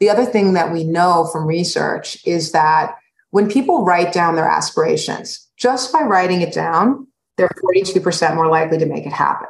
[0.00, 2.96] the other thing that we know from research is that
[3.30, 8.78] when people write down their aspirations, just by writing it down, they're 42% more likely
[8.78, 9.48] to make it happen.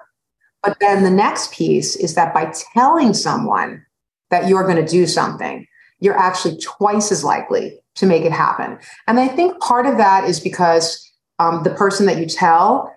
[0.63, 3.85] But then the next piece is that by telling someone
[4.31, 5.67] that you're going to do something,
[6.01, 8.79] you're actually twice as likely to make it happen.
[9.07, 11.03] And I think part of that is because
[11.39, 12.93] um, the person that you tell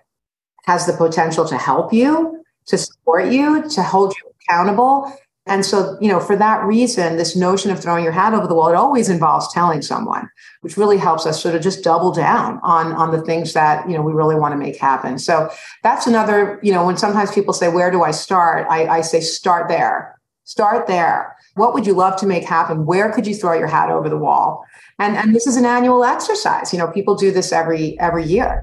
[0.66, 5.12] has the potential to help you, to support you, to hold you accountable.
[5.46, 8.54] And so, you know, for that reason, this notion of throwing your hat over the
[8.54, 10.28] wall, it always involves telling someone,
[10.60, 13.96] which really helps us sort of just double down on, on the things that, you
[13.96, 15.18] know, we really want to make happen.
[15.18, 15.50] So
[15.82, 18.66] that's another, you know, when sometimes people say, where do I start?
[18.68, 20.20] I, I say, start there.
[20.44, 21.34] Start there.
[21.54, 22.84] What would you love to make happen?
[22.84, 24.64] Where could you throw your hat over the wall?
[24.98, 26.72] And, and this is an annual exercise.
[26.72, 28.62] You know, people do this every every year.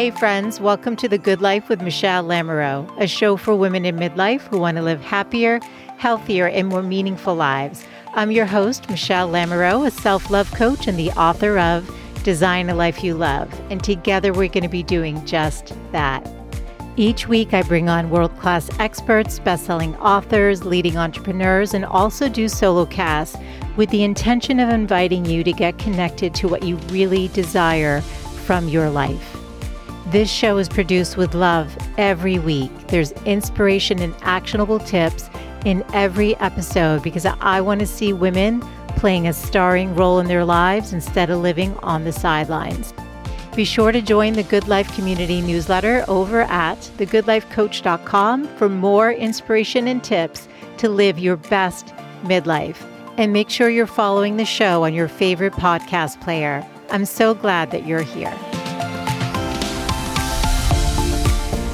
[0.00, 3.96] Hey, friends, welcome to The Good Life with Michele Lamoureux, a show for women in
[3.96, 5.60] midlife who want to live happier,
[5.98, 7.84] healthier, and more meaningful lives.
[8.14, 12.74] I'm your host, Michele Lamoureux, a self love coach and the author of Design a
[12.74, 13.52] Life You Love.
[13.70, 16.26] And together we're going to be doing just that.
[16.96, 22.30] Each week, I bring on world class experts, best selling authors, leading entrepreneurs, and also
[22.30, 23.36] do solo casts
[23.76, 28.66] with the intention of inviting you to get connected to what you really desire from
[28.66, 29.39] your life.
[30.10, 32.72] This show is produced with love every week.
[32.88, 35.30] There's inspiration and actionable tips
[35.64, 38.60] in every episode because I want to see women
[38.96, 42.92] playing a starring role in their lives instead of living on the sidelines.
[43.54, 49.86] Be sure to join the Good Life Community newsletter over at thegoodlifecoach.com for more inspiration
[49.86, 51.94] and tips to live your best
[52.24, 52.84] midlife.
[53.16, 56.66] And make sure you're following the show on your favorite podcast player.
[56.90, 58.36] I'm so glad that you're here.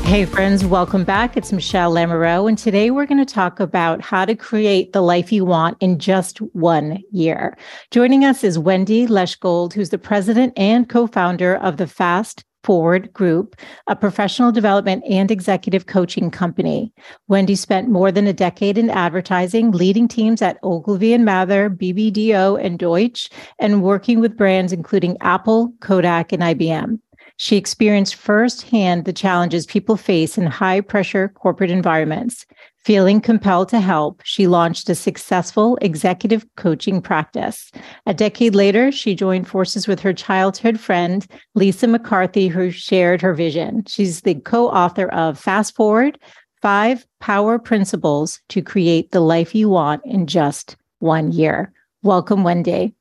[0.06, 1.36] Hey, friends, welcome back.
[1.36, 5.32] It's Michele Lamoureux, and today we're going to talk about how to create the life
[5.32, 7.58] you want in just one year.
[7.90, 13.12] Joining us is Wendy Leshgold, who's the president and co founder of the Fast Forward
[13.12, 13.56] Group,
[13.88, 16.92] a professional development and executive coaching company.
[17.26, 22.64] Wendy spent more than a decade in advertising, leading teams at Ogilvy and Mather, BBDO,
[22.64, 23.28] and Deutsch,
[23.58, 27.00] and working with brands including Apple, Kodak, and IBM.
[27.38, 32.46] She experienced firsthand the challenges people face in high pressure corporate environments.
[32.78, 37.70] Feeling compelled to help, she launched a successful executive coaching practice.
[38.06, 43.34] A decade later, she joined forces with her childhood friend, Lisa McCarthy, who shared her
[43.34, 43.84] vision.
[43.86, 46.18] She's the co author of Fast Forward
[46.62, 51.72] Five Power Principles to Create the Life You Want in Just One Year.
[52.02, 52.94] Welcome, Wendy.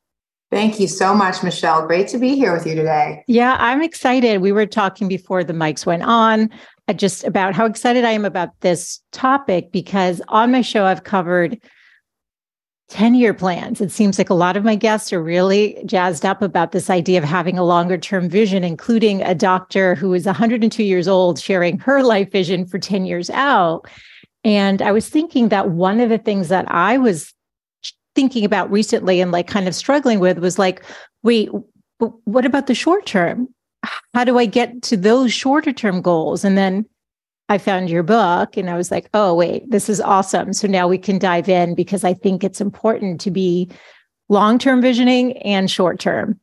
[0.55, 1.85] Thank you so much, Michele.
[1.85, 3.25] Great to be here with you today.
[3.27, 4.39] Yeah, I'm excited.
[4.39, 6.49] We were talking before the mics went on
[6.88, 11.03] uh, just about how excited I am about this topic because on my show, I've
[11.03, 11.59] covered
[12.88, 13.81] 10 year plans.
[13.81, 17.17] It seems like a lot of my guests are really jazzed up about this idea
[17.17, 21.79] of having a longer term vision, including a doctor who is 102 years old sharing
[21.79, 23.89] her life vision for 10 years out.
[24.45, 27.33] And I was thinking that one of the things that I was
[28.16, 30.84] thinking about recently and like kind of struggling with was like,
[31.22, 31.50] wait,
[32.00, 33.48] what about the short term?
[34.14, 36.44] How do I get to those shorter term goals?
[36.44, 36.86] And then
[37.48, 40.53] I found your book and I was like, oh, wait, this is awesome.
[40.53, 43.70] So now we can dive in because I think it's important to be
[44.30, 46.40] long term visioning and short term.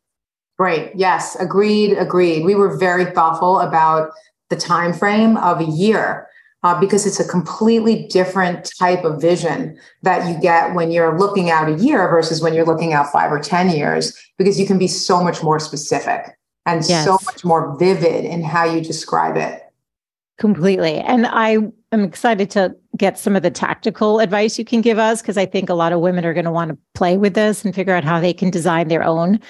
[0.58, 0.92] Great.
[0.94, 1.94] Yes, agreed.
[1.98, 2.44] Agreed.
[2.44, 4.10] We were very thoughtful about
[4.50, 6.28] the time frame of a year
[6.62, 11.50] uh, because it's a completely different type of vision that you get when you're looking
[11.50, 14.78] out a year versus when you're looking out five or 10 years, because you can
[14.78, 17.04] be so much more specific and yes.
[17.04, 19.62] so much more vivid in how you describe it.
[20.38, 20.98] Completely.
[20.98, 21.58] And I
[21.92, 25.46] am excited to get some of the tactical advice you can give us because I
[25.46, 27.94] think a lot of women are going to want to play with this and figure
[27.94, 29.40] out how they can design their own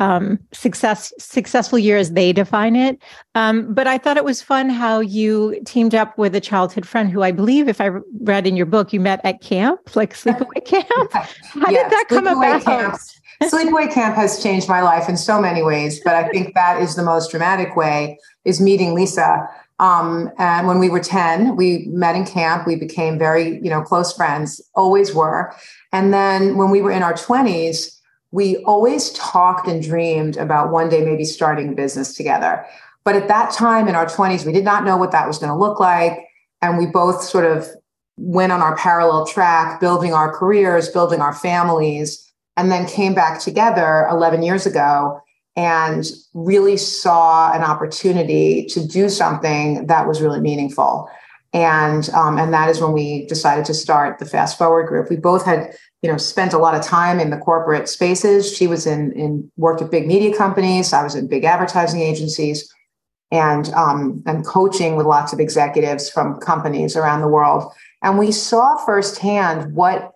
[0.00, 3.00] um, success successful year as they define it.
[3.34, 7.10] Um, but I thought it was fun how you teamed up with a childhood friend
[7.10, 7.90] who I believe, if I
[8.22, 11.12] read in your book, you met at camp, like sleepaway camp.
[11.12, 12.64] How did that come about?
[12.64, 13.20] Camps.
[13.42, 16.96] Sleepaway camp has changed my life in so many ways, but I think that is
[16.96, 19.48] the most dramatic way is meeting Lisa.
[19.78, 22.66] Um, and when we were 10, we met in camp.
[22.66, 25.54] We became very, you know, close friends, always were.
[25.90, 27.99] And then when we were in our 20s,
[28.32, 32.64] we always talked and dreamed about one day maybe starting a business together.
[33.04, 35.50] But at that time in our 20s, we did not know what that was going
[35.50, 36.26] to look like.
[36.62, 37.68] And we both sort of
[38.16, 43.40] went on our parallel track, building our careers, building our families, and then came back
[43.40, 45.20] together 11 years ago
[45.56, 46.04] and
[46.34, 51.10] really saw an opportunity to do something that was really meaningful.
[51.52, 55.10] And um, and that is when we decided to start the Fast Forward Group.
[55.10, 58.54] We both had you know spent a lot of time in the corporate spaces.
[58.54, 60.92] She was in in worked at big media companies.
[60.92, 62.72] I was in big advertising agencies,
[63.30, 67.72] and um, and coaching with lots of executives from companies around the world.
[68.02, 70.12] And we saw firsthand what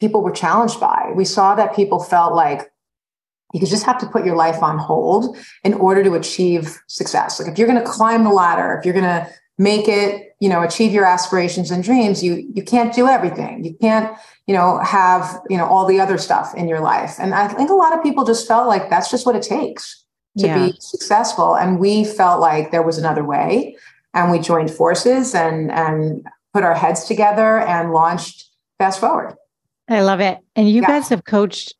[0.00, 1.12] people were challenged by.
[1.14, 2.72] We saw that people felt like
[3.52, 7.38] you could just have to put your life on hold in order to achieve success.
[7.38, 9.28] Like if you're going to climb the ladder, if you're going to
[9.62, 13.64] make it, you know, achieve your aspirations and dreams, you you can't do everything.
[13.64, 14.16] You can't,
[14.46, 17.14] you know, have, you know, all the other stuff in your life.
[17.18, 20.04] And I think a lot of people just felt like that's just what it takes
[20.38, 20.66] to yeah.
[20.66, 21.56] be successful.
[21.56, 23.76] And we felt like there was another way.
[24.14, 29.36] And we joined forces and and put our heads together and launched Fast Forward.
[29.88, 30.38] I love it.
[30.56, 30.88] And you yeah.
[30.88, 31.74] guys have coached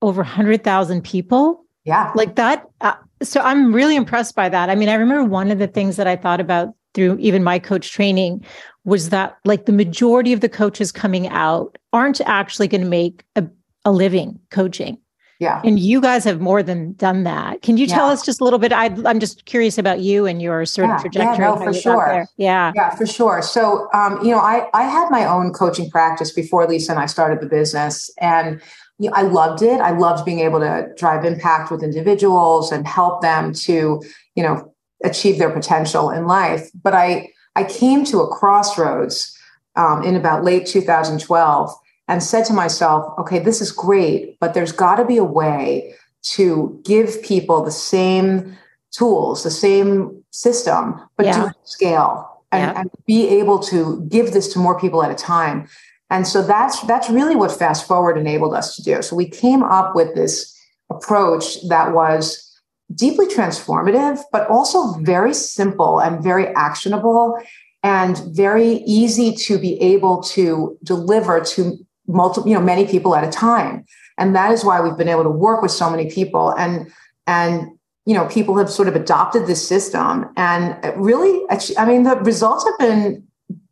[0.00, 1.64] over 100,000 people.
[1.84, 2.12] Yeah.
[2.14, 2.64] Like that.
[2.80, 4.70] Uh, so I'm really impressed by that.
[4.70, 7.60] I mean, I remember one of the things that I thought about through even my
[7.60, 8.44] coach training
[8.84, 13.22] was that like the majority of the coaches coming out aren't actually going to make
[13.36, 13.46] a,
[13.84, 14.98] a living coaching.
[15.38, 15.60] Yeah.
[15.64, 17.60] And you guys have more than done that.
[17.60, 18.72] Can you tell us just a little bit?
[18.72, 21.44] I, am just curious about you and your sort of trajectory.
[21.44, 22.26] Yeah, no, for sure.
[22.38, 22.72] Yeah.
[22.74, 23.42] Yeah, for sure.
[23.42, 27.04] So, um, you know, I, I had my own coaching practice before Lisa and I
[27.04, 28.10] started the business.
[28.18, 28.62] And
[28.98, 29.78] you know, I loved it.
[29.80, 34.00] I loved being able to drive impact with individuals and help them to,
[34.34, 34.72] you know,
[35.04, 36.70] achieve their potential in life.
[36.82, 39.36] But I, I came to a crossroads
[39.76, 41.70] um, in about late 2012
[42.08, 45.94] and said to myself, okay, this is great, but there's got to be a way
[46.22, 48.56] to give people the same
[48.90, 51.48] tools, the same system, but yeah.
[51.48, 52.80] it scale and, yeah.
[52.80, 55.68] and be able to give this to more people at a time.
[56.08, 59.02] And so that's that's really what fast forward enabled us to do.
[59.02, 60.56] So we came up with this
[60.88, 62.45] approach that was
[62.94, 67.38] deeply transformative, but also very simple and very actionable
[67.82, 73.24] and very easy to be able to deliver to multiple, you know, many people at
[73.24, 73.84] a time.
[74.18, 76.50] And that is why we've been able to work with so many people.
[76.50, 76.90] And
[77.26, 80.30] and you know, people have sort of adopted this system.
[80.36, 81.42] And really,
[81.76, 83.26] I mean, the results have been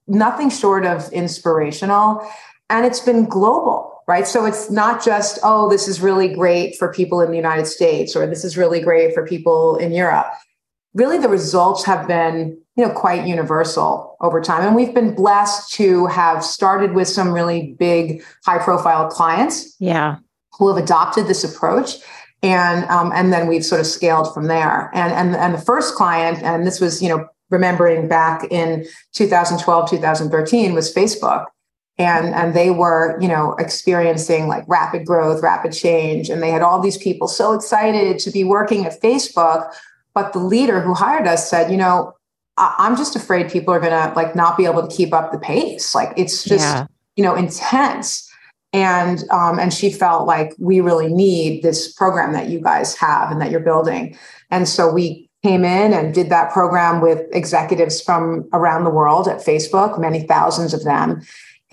[0.08, 2.20] nothing short of inspirational.
[2.68, 4.26] And it's been global, right?
[4.26, 8.14] So it's not just, oh, this is really great for people in the United States,
[8.14, 10.26] or this is really great for people in Europe.
[10.94, 14.66] Really, the results have been you know quite universal over time.
[14.66, 20.16] And we've been blessed to have started with some really big high profile clients yeah.
[20.58, 21.96] who have adopted this approach.
[22.42, 24.90] And um, and then we've sort of scaled from there.
[24.92, 29.90] And and and the first client and this was you know remembering back in 2012
[29.90, 31.44] 2013 was facebook
[31.96, 36.62] and and they were you know experiencing like rapid growth rapid change and they had
[36.62, 39.72] all these people so excited to be working at facebook
[40.12, 42.14] but the leader who hired us said you know
[42.56, 45.38] I'm just afraid people are going to like not be able to keep up the
[45.38, 45.94] pace.
[45.94, 46.86] Like it's just, yeah.
[47.16, 48.30] you know, intense.
[48.72, 53.30] And um, and she felt like we really need this program that you guys have
[53.30, 54.16] and that you're building.
[54.50, 59.28] And so we came in and did that program with executives from around the world
[59.28, 61.22] at Facebook, many thousands of them.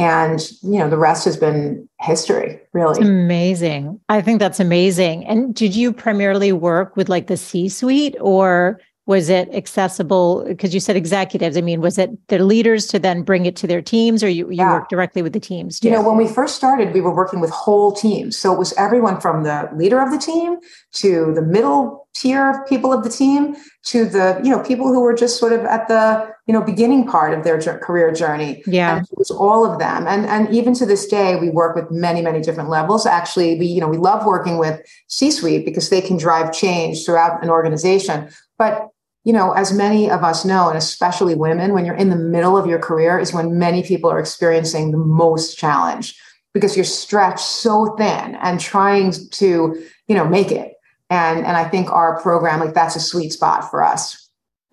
[0.01, 2.99] And you know, the rest has been history, really.
[2.99, 3.99] It's amazing.
[4.09, 5.25] I think that's amazing.
[5.25, 10.79] And did you primarily work with like the C-suite or was it accessible because you
[10.79, 14.23] said executives i mean was it their leaders to then bring it to their teams
[14.23, 14.73] or you, you yeah.
[14.73, 15.87] work directly with the teams too?
[15.87, 18.73] you know when we first started we were working with whole teams so it was
[18.73, 20.55] everyone from the leader of the team
[20.93, 25.01] to the middle tier of people of the team to the you know people who
[25.01, 28.61] were just sort of at the you know beginning part of their career journey.
[28.67, 28.97] Yeah.
[28.97, 30.07] And it was all of them.
[30.07, 33.05] And and even to this day we work with many many different levels.
[33.05, 37.05] Actually we you know we love working with c suite because they can drive change
[37.05, 38.29] throughout an organization.
[38.57, 38.87] But
[39.23, 42.57] you know, as many of us know, and especially women, when you're in the middle
[42.57, 46.19] of your career is when many people are experiencing the most challenge
[46.53, 50.73] because you're stretched so thin and trying to, you know, make it.
[51.11, 54.17] And and I think our program, like that's a sweet spot for us.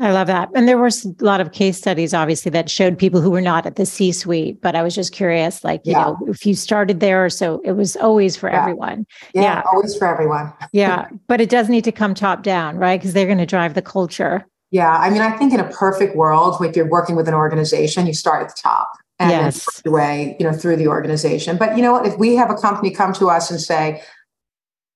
[0.00, 0.48] I love that.
[0.54, 3.66] And there were a lot of case studies, obviously, that showed people who were not
[3.66, 4.60] at the C suite.
[4.60, 6.04] But I was just curious, like, you yeah.
[6.04, 8.60] know, if you started there, so it was always for yeah.
[8.60, 9.06] everyone.
[9.34, 10.52] Yeah, yeah, always for everyone.
[10.72, 11.08] yeah.
[11.26, 13.00] But it does need to come top down, right?
[13.00, 14.46] Because they're going to drive the culture.
[14.70, 14.96] Yeah.
[14.96, 18.14] I mean, I think in a perfect world, if you're working with an organization, you
[18.14, 19.66] start at the top and yes.
[19.66, 21.56] work your way, you know, through the organization.
[21.56, 22.06] But you know what?
[22.06, 24.00] If we have a company come to us and say,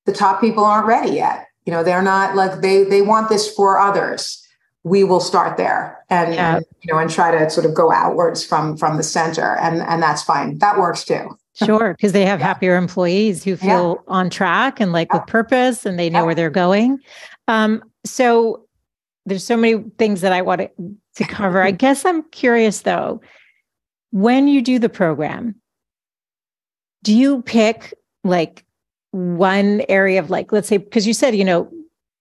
[0.06, 3.52] the top people aren't ready yet, you know, they're not like they they want this
[3.54, 4.38] for others
[4.84, 6.56] we will start there and, yeah.
[6.56, 9.80] and, you know and try to sort of go outwards from from the center and
[9.82, 12.46] and that's fine that works too Sure, because they have yeah.
[12.46, 14.14] happier employees who feel yeah.
[14.14, 16.98] on track and like with purpose and they know where they're going.
[17.46, 18.64] Um, so
[19.26, 20.62] there's so many things that I want
[21.16, 21.60] to cover.
[21.60, 23.20] I guess I'm curious though,
[24.12, 25.56] when you do the program,
[27.02, 27.92] do you pick
[28.24, 28.64] like
[29.12, 31.70] one area of like, let's say, because you said, you know,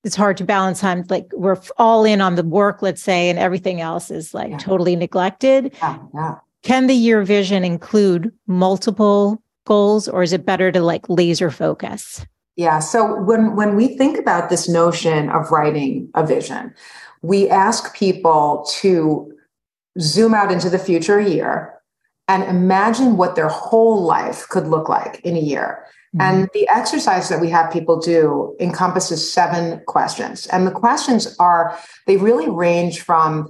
[0.04, 1.04] it's hard to balance time.
[1.10, 4.96] Like we're all in on the work, let's say, and everything else is like totally
[4.96, 5.74] neglected.
[5.82, 11.08] Yeah, yeah can the year vision include multiple goals or is it better to like
[11.10, 12.26] laser focus?
[12.56, 12.80] Yeah.
[12.80, 16.74] So when when we think about this notion of writing a vision,
[17.22, 19.32] we ask people to
[20.00, 21.74] zoom out into the future year
[22.32, 25.86] and imagine what their whole life could look like in a year.
[26.16, 26.22] Mm-hmm.
[26.22, 30.48] And the exercise that we have people do encompasses seven questions.
[30.48, 33.50] And the questions are, they really range from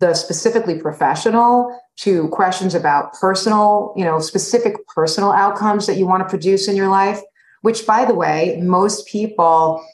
[0.00, 6.24] the specifically professional to questions about personal, you know, specific personal outcomes that you want
[6.24, 7.20] to produce in your life,
[7.62, 9.84] which by the way, most people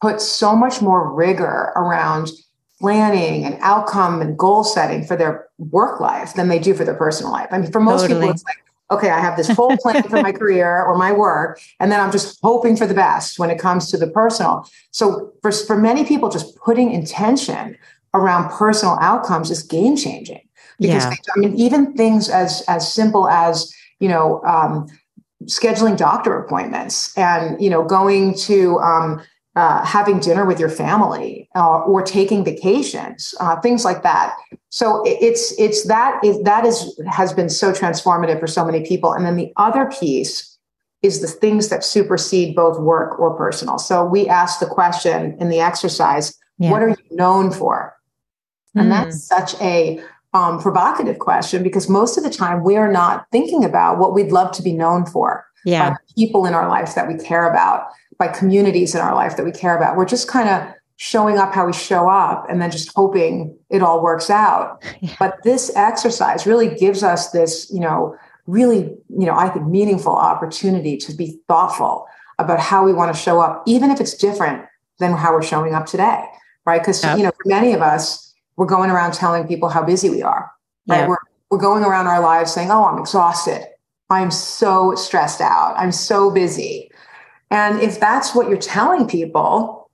[0.00, 2.30] put so much more rigor around
[2.80, 6.94] planning and outcome and goal setting for their work life than they do for their
[6.94, 7.48] personal life.
[7.50, 8.20] I mean, for most totally.
[8.20, 8.56] people, it's like,
[8.90, 12.10] okay, I have this whole plan for my career or my work, and then I'm
[12.10, 14.68] just hoping for the best when it comes to the personal.
[14.90, 17.76] So for, for many people, just putting intention
[18.14, 20.40] around personal outcomes is game changing
[20.80, 21.14] because yeah.
[21.36, 24.88] I mean even things as as simple as you know um,
[25.44, 29.22] scheduling doctor appointments and you know going to um,
[29.56, 34.36] uh, having dinner with your family uh, or taking vacations uh, things like that
[34.68, 39.12] so it's it's that is that is has been so transformative for so many people
[39.12, 40.56] and then the other piece
[41.02, 45.48] is the things that supersede both work or personal so we ask the question in
[45.48, 46.70] the exercise yeah.
[46.70, 47.96] what are you known for
[48.76, 48.90] and mm.
[48.90, 50.00] that's such a
[50.32, 54.30] um, provocative question because most of the time we are not thinking about what we'd
[54.30, 55.90] love to be known for yeah.
[55.90, 57.88] by people in our lives that we care about,
[58.20, 59.96] by communities in our life that we care about.
[59.96, 63.82] We're just kind of showing up how we show up and then just hoping it
[63.82, 64.84] all works out.
[65.00, 65.16] Yeah.
[65.18, 68.14] But this exercise really gives us this, you know,
[68.46, 72.06] really, you know, I think meaningful opportunity to be thoughtful
[72.38, 74.66] about how we want to show up, even if it's different
[74.98, 76.22] than how we're showing up today.
[76.66, 76.82] Right.
[76.82, 77.16] Because, yep.
[77.16, 80.52] you know, for many of us, we're going around telling people how busy we are.
[80.86, 80.98] Right.
[80.98, 81.08] Yeah.
[81.08, 81.16] We're,
[81.50, 83.66] we're going around our lives saying, oh, I'm exhausted.
[84.10, 85.74] I'm so stressed out.
[85.78, 86.89] I'm so busy.
[87.50, 89.90] And if that's what you're telling people,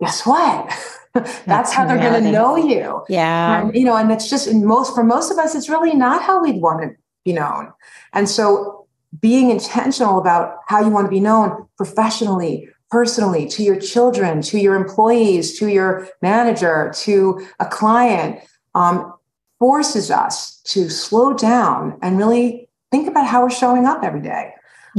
[0.00, 0.66] guess what?
[1.14, 3.04] that's, that's how they're going to know you.
[3.08, 3.62] Yeah.
[3.62, 6.22] And, you know, and it's just in most, for most of us, it's really not
[6.22, 6.90] how we'd want to
[7.24, 7.72] be known.
[8.12, 8.86] And so
[9.20, 14.58] being intentional about how you want to be known professionally, personally to your children, to
[14.58, 18.40] your employees, to your manager, to a client,
[18.74, 19.14] um,
[19.58, 24.52] forces us to slow down and really think about how we're showing up every day.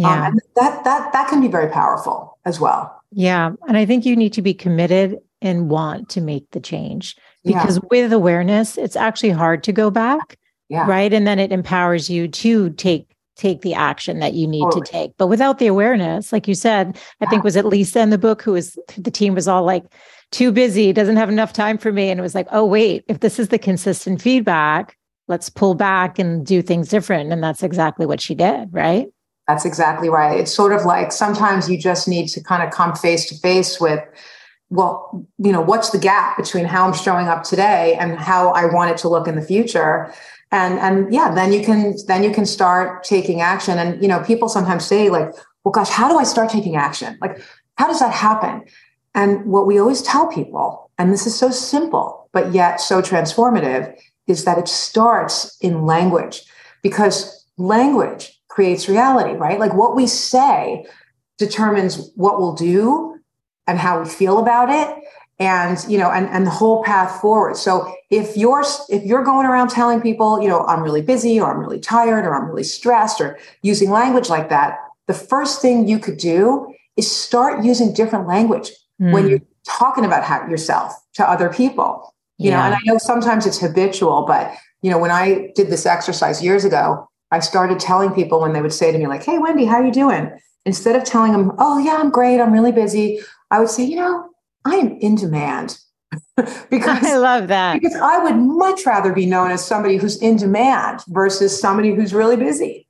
[0.03, 0.27] Um, yeah.
[0.27, 2.95] Um, and that that that can be very powerful as well.
[3.11, 7.15] Yeah, and I think you need to be committed and want to make the change
[7.43, 7.87] because yeah.
[7.89, 10.37] with awareness, it's actually hard to go back.
[10.67, 10.85] Yeah.
[10.85, 11.11] Right.
[11.13, 14.85] And then it empowers you to take take the action that you need totally.
[14.85, 15.11] to take.
[15.17, 18.41] But without the awareness, like you said, I think was at Lisa in the book
[18.41, 19.85] who was the team was all like
[20.31, 22.09] too busy, doesn't have enough time for me.
[22.09, 26.19] And it was like, oh, wait, if this is the consistent feedback, let's pull back
[26.19, 27.31] and do things different.
[27.31, 29.07] And that's exactly what she did, right?
[29.49, 30.39] That's exactly right.
[30.39, 33.81] It's sort of like sometimes you just need to kind of come face to face
[33.81, 33.99] with,
[34.69, 38.65] well, you know, what's the gap between how I'm showing up today and how I
[38.65, 40.13] want it to look in the future?
[40.51, 44.19] and and yeah then you can then you can start taking action and you know
[44.23, 45.31] people sometimes say like
[45.63, 47.39] well gosh how do i start taking action like
[47.75, 48.63] how does that happen
[49.13, 53.95] and what we always tell people and this is so simple but yet so transformative
[54.25, 56.43] is that it starts in language
[56.81, 60.85] because language creates reality right like what we say
[61.37, 63.17] determines what we'll do
[63.67, 65.01] and how we feel about it
[65.39, 69.45] and you know and and the whole path forward so if you're if you're going
[69.45, 72.65] around telling people you know i'm really busy or i'm really tired or i'm really
[72.65, 77.93] stressed or using language like that the first thing you could do is start using
[77.93, 79.13] different language mm.
[79.13, 82.57] when you're talking about how, yourself to other people you yeah.
[82.57, 86.43] know and i know sometimes it's habitual but you know when i did this exercise
[86.43, 89.65] years ago i started telling people when they would say to me like hey wendy
[89.65, 90.31] how you doing
[90.65, 93.19] instead of telling them oh yeah i'm great i'm really busy
[93.51, 94.29] i would say you know
[94.65, 95.79] I am in demand.
[96.69, 97.73] because I love that.
[97.73, 102.13] Because I would much rather be known as somebody who's in demand versus somebody who's
[102.13, 102.87] really busy.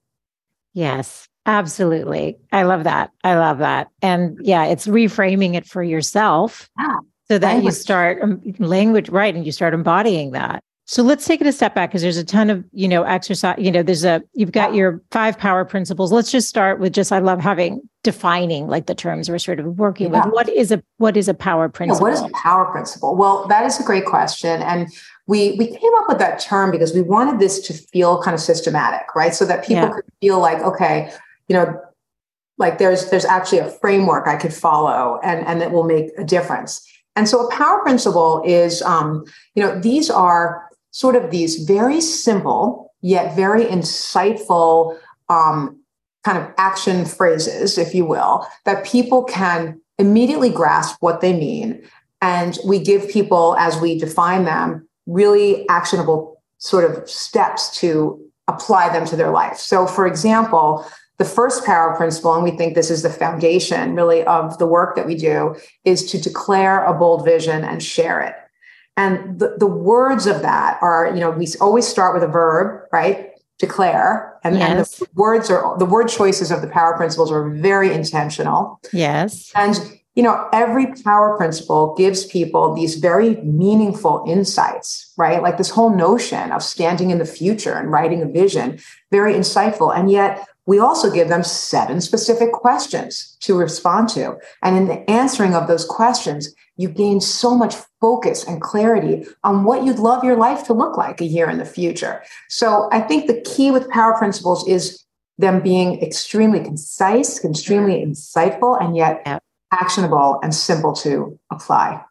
[0.74, 2.38] Yes, absolutely.
[2.51, 3.12] I love that.
[3.24, 3.89] I love that.
[4.01, 6.98] And yeah, it's reframing it for yourself yeah.
[7.27, 7.65] so that language.
[7.65, 10.63] you start um, language right and you start embodying that.
[10.89, 13.58] So let's take it a step back because there's a ton of, you know, exercise,
[13.60, 16.12] you know, there's a, you've got your five power principles.
[16.12, 19.77] Let's just start with just, I love having defining like the terms we're sort of
[19.77, 20.25] working yeah.
[20.25, 20.34] with.
[20.34, 22.08] What is a, what is a power principle?
[22.08, 23.15] Yeah, what is a power principle?
[23.15, 24.63] Well, that is a great question.
[24.63, 24.88] And
[25.27, 28.41] we, we came up with that term because we wanted this to feel kind of
[28.41, 29.36] systematic, right?
[29.36, 29.91] So that people yeah.
[29.91, 31.13] could feel like, okay,
[31.48, 31.79] you know,
[32.58, 36.24] like there's, there's actually a framework I could follow and, and that will make a
[36.24, 36.84] difference.
[37.15, 42.01] And so a power principle is, um, you know, these are sort of these very
[42.01, 44.98] simple yet very insightful
[45.29, 45.79] um,
[46.24, 51.81] kind of action phrases, if you will, that people can immediately grasp what they mean.
[52.22, 58.89] And we give people, as we define them, really actionable sort of steps to apply
[58.89, 59.58] them to their life.
[59.58, 60.86] So, for example,
[61.17, 64.96] the first power principle, and we think this is the foundation really of the work
[64.96, 65.55] that we do,
[65.86, 68.36] is to declare a bold vision and share it.
[68.99, 72.83] And the, the words of that are, you know, we always start with a verb,
[72.91, 73.29] right?
[73.57, 74.37] Declare.
[74.43, 74.69] And, yes.
[74.69, 78.79] and the words are the word choices of the power principles are very intentional.
[78.91, 79.51] Yes.
[79.55, 79.79] And
[80.15, 85.41] you know, every power principle gives people these very meaningful insights, right?
[85.41, 88.79] Like this whole notion of standing in the future and writing a vision,
[89.11, 89.97] very insightful.
[89.97, 94.37] And yet we also give them seven specific questions to respond to.
[94.61, 99.65] And in the answering of those questions, you gain so much focus and clarity on
[99.65, 102.24] what you'd love your life to look like a year in the future.
[102.48, 105.03] So I think the key with power principles is
[105.38, 109.41] them being extremely concise, extremely insightful, and yet
[109.74, 112.01] actionable and simple to apply.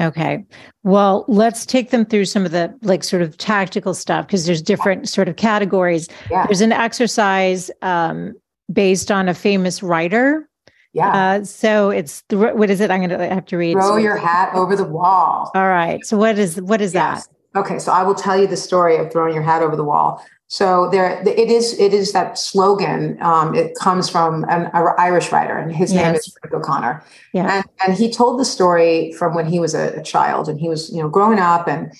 [0.00, 0.44] Okay.
[0.82, 4.60] Well, let's take them through some of the like sort of tactical stuff because there's
[4.60, 6.08] different sort of categories.
[6.28, 6.46] Yeah.
[6.46, 8.34] There's an exercise um,
[8.72, 10.48] based on a famous writer
[10.96, 11.10] yeah.
[11.10, 12.90] Uh, so it's what is it?
[12.90, 13.74] I'm going to have to read.
[13.74, 15.50] Throw your hat over the wall.
[15.54, 16.04] All right.
[16.06, 17.26] So what is what is yes.
[17.26, 17.60] that?
[17.60, 17.78] Okay.
[17.78, 20.24] So I will tell you the story of throwing your hat over the wall.
[20.48, 21.78] So there, it is.
[21.78, 23.18] It is that slogan.
[23.20, 26.04] Um, it comes from an, an, Irish writer, and his yes.
[26.04, 27.04] name is Frank O'Connor.
[27.34, 27.56] Yeah.
[27.56, 30.68] And, and he told the story from when he was a, a child, and he
[30.68, 31.92] was, you know, growing up, and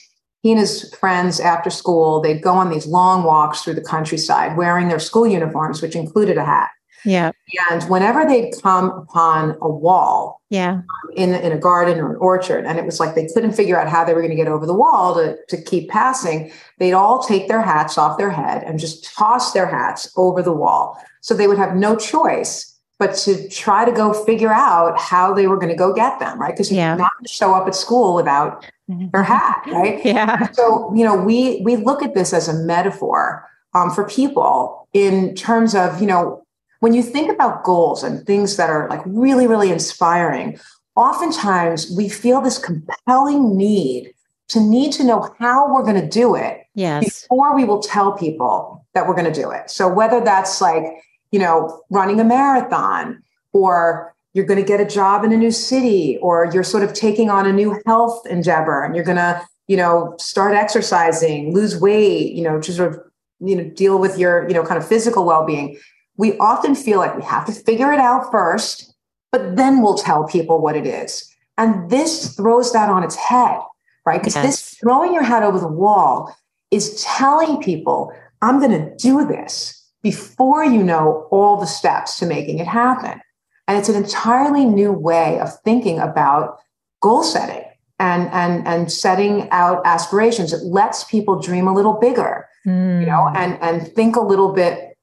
[0.43, 4.57] he and his friends after school they'd go on these long walks through the countryside
[4.57, 6.71] wearing their school uniforms, which included a hat.
[7.07, 7.31] Yeah.
[7.71, 10.85] And whenever they'd come upon a wall, yeah, um,
[11.17, 13.89] in in a garden or an orchard, and it was like they couldn't figure out
[13.89, 17.23] how they were going to get over the wall to to keep passing, they'd all
[17.23, 21.01] take their hats off their head and just toss their hats over the wall.
[21.21, 25.47] So they would have no choice but to try to go figure out how they
[25.47, 26.55] were going to go get them, right?
[26.55, 26.95] Because yeah.
[26.95, 29.09] not to show up at school without mm-hmm.
[29.13, 30.01] their hat, right?
[30.05, 30.51] Yeah.
[30.53, 35.35] So you know, we we look at this as a metaphor um, for people in
[35.35, 36.46] terms of you know
[36.81, 40.59] when you think about goals and things that are like really, really inspiring,
[40.95, 44.13] oftentimes we feel this compelling need
[44.49, 47.23] to need to know how we're going to do it yes.
[47.23, 49.71] before we will tell people that we're going to do it.
[49.71, 50.85] So whether that's like,
[51.33, 55.51] you know, running a marathon or you're going to get a job in a new
[55.51, 59.43] city or you're sort of taking on a new health endeavor and you're going to,
[59.67, 63.01] you know, start exercising, lose weight, you know, to sort of,
[63.41, 65.77] you know, deal with your, you know, kind of physical well-being
[66.17, 68.95] we often feel like we have to figure it out first,
[69.33, 71.31] but then we'll tell people what it is.
[71.59, 73.59] And this throws that on its head,
[74.05, 74.21] right?
[74.21, 74.47] Because yes.
[74.47, 76.35] this throwing your head over the wall
[76.71, 82.27] is telling people, I'm going to do this before you know all the steps to
[82.27, 83.21] making it happen.
[83.69, 86.59] And it's an entirely new way of thinking about
[87.03, 87.65] goal setting
[87.99, 90.53] and and and setting out aspirations.
[90.53, 93.01] It lets people dream a little bigger, mm.
[93.01, 93.37] you know, hmm.
[93.37, 94.96] and and think a little bit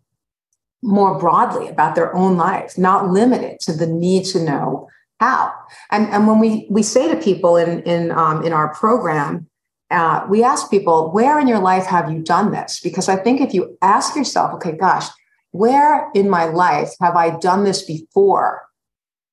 [0.84, 5.54] more broadly about their own life, not limited to the need to know how.
[5.90, 9.48] And, and when we, we say to people in, in, um, in our program,
[9.90, 12.80] uh, we ask people, where in your life have you done this?
[12.82, 15.08] Because I think if you ask yourself, okay, gosh,
[15.52, 18.64] where in my life have I done this before?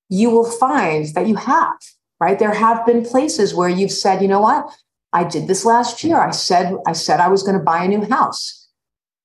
[0.08, 1.78] You will find that you have,
[2.20, 2.38] right?
[2.38, 4.70] There have been places where you've said, you know what?
[5.12, 6.20] I did this last year.
[6.20, 8.59] I said, I said I was going to buy a new house.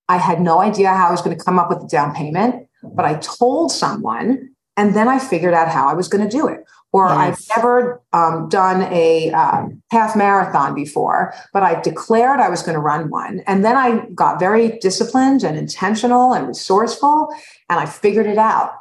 [0.08, 2.68] I had no idea how I was going to come up with the down payment,
[2.84, 6.48] but I told someone and then I figured out how I was going to do
[6.48, 6.64] it.
[6.92, 7.18] Or yes.
[7.18, 12.76] I've never um, done a uh, half marathon before, but I declared I was going
[12.76, 13.42] to run one.
[13.48, 17.28] And then I got very disciplined and intentional and resourceful,
[17.70, 18.76] and I figured it out.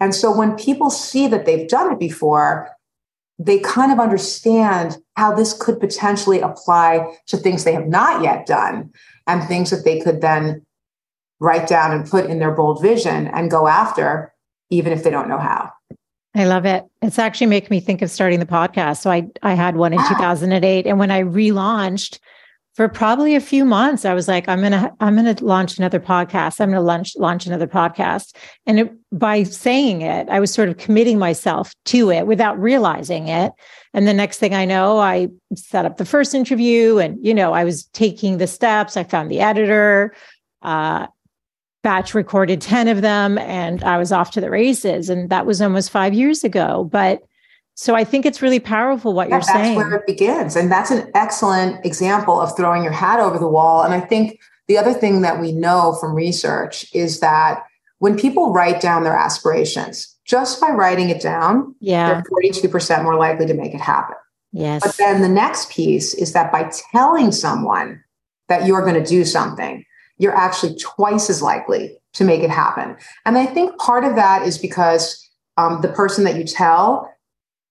[0.00, 2.70] And so when people see that they've done it before,
[3.38, 8.46] they kind of understand how this could potentially apply to things they have not yet
[8.46, 8.90] done
[9.26, 10.64] and things that they could then
[11.40, 14.32] write down and put in their bold vision and go after,
[14.70, 15.72] even if they don't know how.
[16.34, 16.84] I love it.
[17.02, 18.98] It's actually making me think of starting the podcast.
[18.98, 22.20] So I I had one in 2008 and when I relaunched
[22.74, 26.60] for probably a few months i was like i'm gonna i'm gonna launch another podcast.
[26.60, 28.34] I'm gonna launch launch another podcast.
[28.64, 33.28] And it, by saying it i was sort of committing myself to it without realizing
[33.28, 33.52] it.
[33.92, 37.52] And the next thing i know i set up the first interview and you know
[37.52, 38.96] i was taking the steps.
[38.96, 40.14] I found the editor.
[40.62, 41.06] Uh,
[41.82, 45.62] batch recorded 10 of them and i was off to the races and that was
[45.62, 47.22] almost five years ago but
[47.80, 49.78] so I think it's really powerful what yeah, you're that's saying.
[49.78, 50.54] That's where it begins.
[50.54, 53.82] And that's an excellent example of throwing your hat over the wall.
[53.82, 54.38] And I think
[54.68, 57.62] the other thing that we know from research is that
[57.98, 62.20] when people write down their aspirations, just by writing it down, yeah.
[62.20, 64.16] they're 42% more likely to make it happen.
[64.52, 64.82] Yes.
[64.84, 68.04] But then the next piece is that by telling someone
[68.48, 69.86] that you're going to do something,
[70.20, 72.96] you're actually twice as likely to make it happen.
[73.24, 77.10] And I think part of that is because um, the person that you tell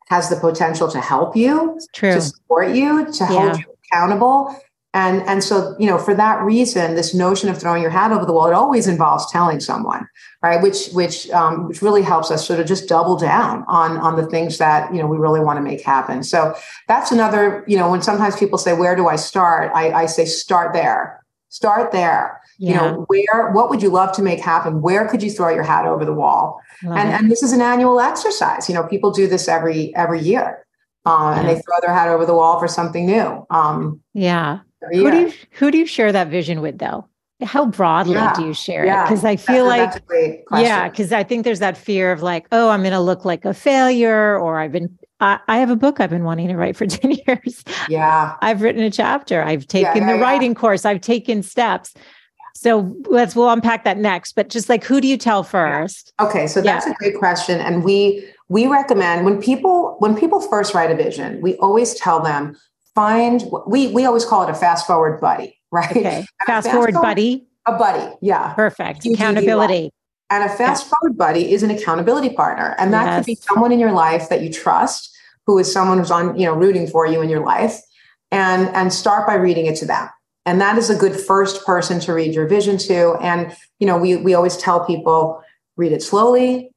[0.08, 1.80] has the potential to help you,
[2.16, 4.56] to support you, to hold you accountable.
[4.96, 8.26] And, and so, you know, for that reason, this notion of throwing your hat over
[8.26, 10.08] the wall, it always involves telling someone,
[10.42, 10.60] right?
[10.64, 14.26] Which, which, um, which really helps us sort of just double down on, on the
[14.26, 16.24] things that, you know, we really want to make happen.
[16.24, 16.56] So
[16.88, 19.72] that's another, you know, when sometimes people say, where do I start?
[19.76, 22.40] I, I say, start there, start there.
[22.58, 22.70] Yeah.
[22.70, 24.82] You know, where, what would you love to make happen?
[24.82, 26.62] Where could you throw your hat over the wall?
[26.84, 28.70] and, and this is an annual exercise.
[28.70, 30.66] You know, people do this every every year,
[31.06, 33.46] um, and they throw their hat over the wall for something new.
[33.50, 34.60] Um, yeah.
[34.92, 37.08] Who do you who do you share that vision with, though?
[37.42, 38.34] How broadly yeah.
[38.34, 39.04] do you share yeah.
[39.04, 39.06] it?
[39.06, 40.04] Because I feel like,
[40.52, 43.46] yeah, because I think there's that fear of like, oh, I'm going to look like
[43.46, 46.76] a failure, or I've been I, I, have a book I've been wanting to write
[46.76, 47.64] for 10 years.
[47.88, 48.36] Yeah.
[48.42, 49.44] I've written a chapter.
[49.44, 50.86] I've taken yeah, yeah, the writing course.
[50.86, 51.94] I've taken steps.
[52.56, 54.34] So let's we'll unpack that next.
[54.34, 56.14] But just like who do you tell first?
[56.20, 56.92] Okay, so that's yeah.
[56.92, 57.60] a great question.
[57.60, 62.20] And we we recommend when people when people first write a vision, we always tell
[62.22, 62.58] them
[62.96, 65.90] find we we always call it a fast forward buddy, right?
[65.90, 66.04] Okay.
[66.04, 67.48] Fast, fast forward, forward buddy.
[67.66, 68.54] A buddy, yeah.
[68.56, 69.06] Perfect.
[69.06, 69.92] Accountability.
[70.30, 72.76] And a fast forward buddy is an accountability partner.
[72.78, 73.20] And that yes.
[73.20, 75.16] could be someone in your life that you trust,
[75.48, 77.80] who is someone who's on, you know, rooting for you in your life.
[78.32, 80.08] And and start by reading it to them
[80.50, 83.98] and that is a good first person to read your vision to and you know
[83.98, 85.44] we we always tell people
[85.78, 86.72] read it slowly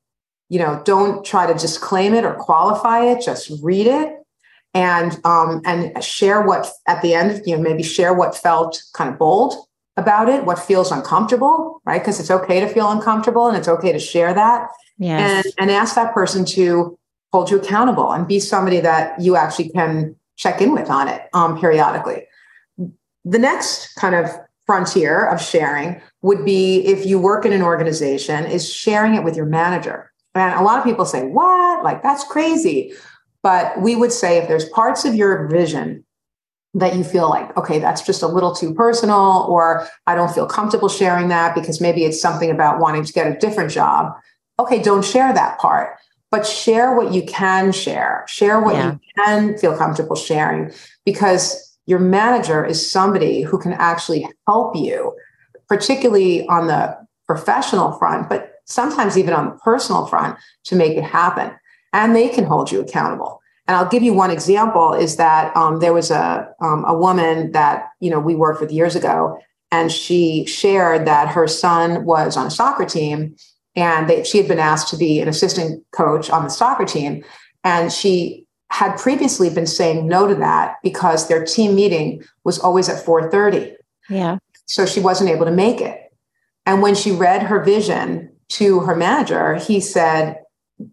[0.48, 4.18] you know don't try to just claim it or qualify it just read it
[4.74, 9.10] and um, and share what at the end you know maybe share what felt kind
[9.10, 9.54] of bold
[9.96, 13.92] about it what feels uncomfortable right because it's okay to feel uncomfortable and it's okay
[13.92, 15.44] to share that yes.
[15.44, 16.98] and and ask that person to
[17.32, 21.28] hold you accountable and be somebody that you actually can check in with on it
[21.34, 22.26] um, periodically
[23.24, 24.30] the next kind of
[24.66, 29.36] frontier of sharing would be if you work in an organization is sharing it with
[29.36, 30.10] your manager.
[30.34, 31.84] And a lot of people say, "What?
[31.84, 32.92] Like that's crazy."
[33.42, 36.04] But we would say if there's parts of your vision
[36.74, 40.46] that you feel like, okay, that's just a little too personal, or I don't feel
[40.46, 44.12] comfortable sharing that because maybe it's something about wanting to get a different job.
[44.58, 45.96] Okay, don't share that part,
[46.30, 48.24] but share what you can share.
[48.26, 48.92] Share what yeah.
[48.92, 50.72] you can feel comfortable sharing
[51.04, 55.14] because your manager is somebody who can actually help you,
[55.68, 61.04] particularly on the professional front, but sometimes even on the personal front to make it
[61.04, 61.52] happen.
[61.92, 63.41] And they can hold you accountable.
[63.72, 67.52] And I'll give you one example is that um, there was a, um, a woman
[67.52, 69.38] that, you know, we worked with years ago,
[69.70, 73.34] and she shared that her son was on a soccer team
[73.74, 77.24] and they, she had been asked to be an assistant coach on the soccer team.
[77.64, 82.90] And she had previously been saying no to that because their team meeting was always
[82.90, 83.72] at 4:30.
[84.10, 84.36] Yeah.
[84.66, 86.12] So she wasn't able to make it.
[86.66, 90.41] And when she read her vision to her manager, he said,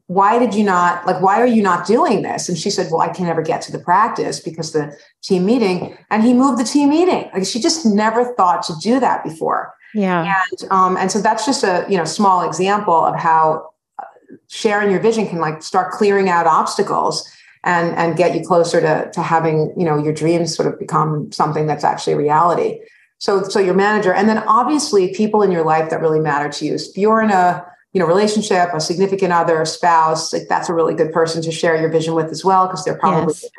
[0.07, 3.01] "Why did you not like why are you not doing this?" And she said, "Well,
[3.01, 6.63] I can never get to the practice because the team meeting." And he moved the
[6.63, 7.29] team meeting.
[7.33, 9.73] Like she just never thought to do that before.
[9.93, 10.35] Yeah.
[10.51, 14.05] And um and so that's just a, you know, small example of how uh,
[14.47, 17.29] sharing your vision can like start clearing out obstacles
[17.63, 21.31] and and get you closer to to having you know your dreams sort of become
[21.31, 22.79] something that's actually reality
[23.17, 26.65] so so your manager and then obviously people in your life that really matter to
[26.65, 30.73] you if you're in a you know relationship a significant other spouse like that's a
[30.73, 33.49] really good person to share your vision with as well because they're probably yes.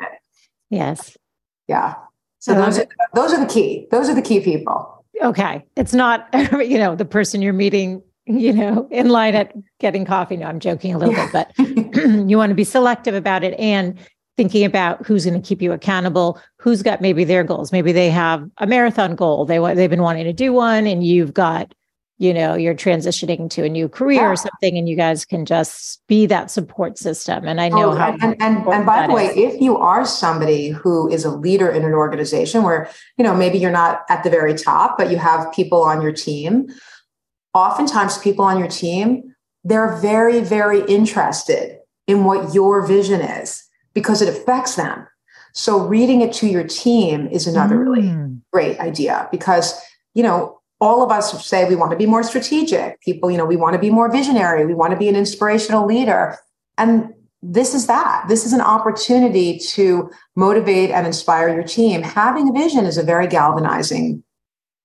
[0.69, 1.17] yes
[1.67, 1.95] yeah
[2.39, 6.27] so those are, those are the key those are the key people okay it's not
[6.53, 10.37] you know the person you're meeting you know, in line at getting coffee.
[10.37, 11.51] No, I'm joking a little bit, but
[12.29, 13.97] you want to be selective about it and
[14.37, 17.71] thinking about who's going to keep you accountable, who's got maybe their goals.
[17.71, 19.45] Maybe they have a marathon goal.
[19.45, 21.73] They they've been wanting to do one and you've got
[22.21, 24.29] you know you're transitioning to a new career yeah.
[24.29, 27.95] or something and you guys can just be that support system and i know oh,
[27.95, 29.55] how and and, and by the way is.
[29.55, 33.57] if you are somebody who is a leader in an organization where you know maybe
[33.57, 36.67] you're not at the very top but you have people on your team
[37.55, 39.23] oftentimes people on your team
[39.63, 43.63] they're very very interested in what your vision is
[43.95, 45.07] because it affects them
[45.53, 47.83] so reading it to your team is another mm.
[47.83, 49.81] really great idea because
[50.13, 52.99] you know all of us say we want to be more strategic.
[53.01, 54.65] People, you know, we want to be more visionary.
[54.65, 56.37] We want to be an inspirational leader.
[56.77, 57.13] And
[57.43, 58.25] this is that.
[58.27, 62.01] This is an opportunity to motivate and inspire your team.
[62.01, 64.23] Having a vision is a very galvanizing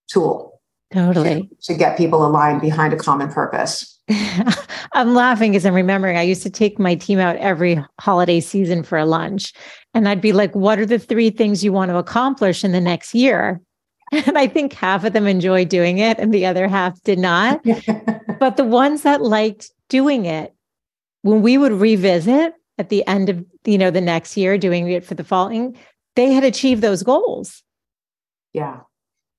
[0.09, 0.61] tool.
[0.93, 1.43] Totally.
[1.43, 3.99] To, to get people aligned behind a common purpose.
[4.93, 8.83] I'm laughing because I'm remembering I used to take my team out every holiday season
[8.83, 9.53] for a lunch.
[9.95, 12.81] And I'd be like, what are the three things you want to accomplish in the
[12.81, 13.61] next year?
[14.27, 17.65] And I think half of them enjoyed doing it and the other half did not.
[18.39, 20.55] but the ones that liked doing it,
[21.23, 25.05] when we would revisit at the end of, you know, the next year doing it
[25.05, 25.77] for the following,
[26.15, 27.63] they had achieved those goals.
[28.53, 28.81] Yeah.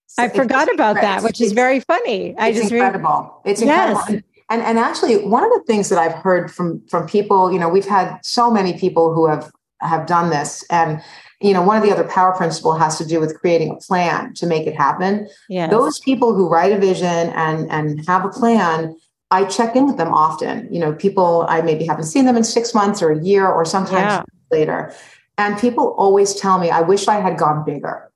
[0.08, 2.36] So I forgot about that, which is very funny.
[2.38, 3.42] I just incredible.
[3.46, 4.02] Re- it's incredible.
[4.10, 4.24] Yes.
[4.50, 7.68] And and actually one of the things that I've heard from from people, you know,
[7.68, 9.52] we've had so many people who have
[9.82, 11.02] have done this and
[11.42, 14.34] you know one of the other power principle has to do with creating a plan
[14.36, 15.28] to make it happen.
[15.50, 15.70] Yes.
[15.70, 18.96] those people who write a vision and and have a plan
[19.30, 20.72] i check in with them often.
[20.74, 23.66] You know people i maybe haven't seen them in six months or a year or
[23.66, 24.24] sometimes yeah.
[24.52, 24.94] later.
[25.40, 28.12] And people always tell me i wish i had gone bigger.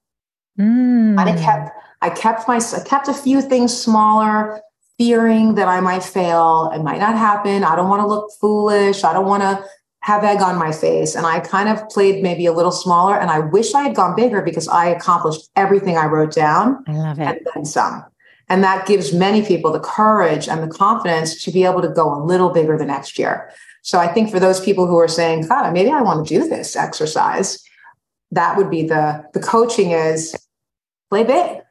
[0.60, 1.18] Mm.
[1.20, 4.60] and i kept i kept my i kept a few things smaller
[4.98, 6.72] fearing that i might fail.
[6.74, 7.64] It might not happen.
[7.64, 9.04] I don't want to look foolish.
[9.04, 9.64] I don't want to
[10.02, 11.16] have egg on my face.
[11.16, 13.18] And I kind of played maybe a little smaller.
[13.18, 16.84] And I wish I had gone bigger because I accomplished everything I wrote down.
[16.88, 17.28] I love it.
[17.28, 18.04] And then some.
[18.50, 22.14] And that gives many people the courage and the confidence to be able to go
[22.14, 23.52] a little bigger the next year.
[23.84, 26.48] So I think for those people who are saying, God, maybe I want to do
[26.48, 27.64] this exercise,
[28.32, 30.36] that would be the the coaching is
[31.10, 31.62] play big.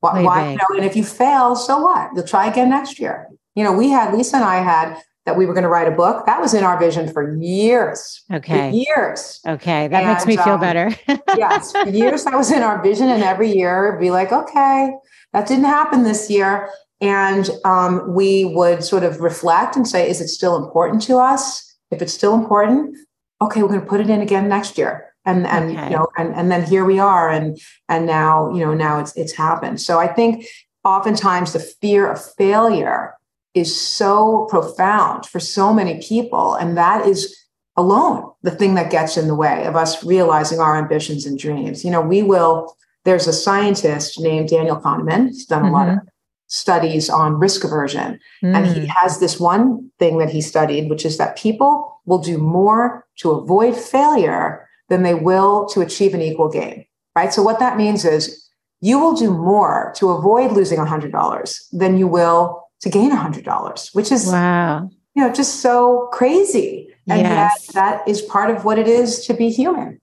[0.00, 0.50] Why, play why big.
[0.52, 2.10] You know, and if you fail, so what?
[2.14, 3.28] You'll try again next year.
[3.54, 5.92] You know, we had Lisa and I had that we were going to write a
[5.92, 6.26] book.
[6.26, 8.24] That was in our vision for years.
[8.32, 8.70] Okay.
[8.70, 9.40] For years.
[9.46, 9.86] Okay.
[9.86, 10.92] That and, makes me feel um, better.
[11.36, 11.70] yes.
[11.70, 13.08] For years that was in our vision.
[13.08, 14.90] And every year it'd be like, okay,
[15.32, 16.68] that didn't happen this year.
[17.00, 21.76] And um, we would sort of reflect and say, is it still important to us?
[21.92, 22.96] If it's still important,
[23.40, 25.06] okay, we're going to put it in again next year.
[25.24, 25.84] And and okay.
[25.84, 29.14] you know, and and then here we are, and and now you know now it's
[29.16, 29.78] it's happened.
[29.78, 30.46] So I think
[30.82, 33.14] oftentimes the fear of failure
[33.54, 36.54] is so profound for so many people.
[36.54, 37.36] And that is
[37.76, 41.84] alone the thing that gets in the way of us realizing our ambitions and dreams.
[41.84, 45.74] You know, we will, there's a scientist named Daniel Kahneman, he's done a mm-hmm.
[45.74, 45.98] lot of
[46.46, 48.18] studies on risk aversion.
[48.42, 48.56] Mm.
[48.56, 48.86] And he mm.
[48.88, 53.30] has this one thing that he studied, which is that people will do more to
[53.30, 56.84] avoid failure than they will to achieve an equal gain.
[57.14, 57.32] Right.
[57.32, 58.48] So what that means is
[58.80, 64.10] you will do more to avoid losing $100 than you will to gain $100, which
[64.10, 64.88] is wow.
[65.14, 66.88] you know just so crazy.
[67.08, 67.66] And yes.
[67.66, 70.00] yet that is part of what it is to be human.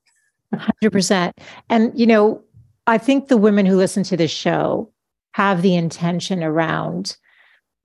[0.54, 1.32] 100%.
[1.70, 2.42] And you know,
[2.86, 4.92] I think the women who listen to this show
[5.34, 7.18] have the intention around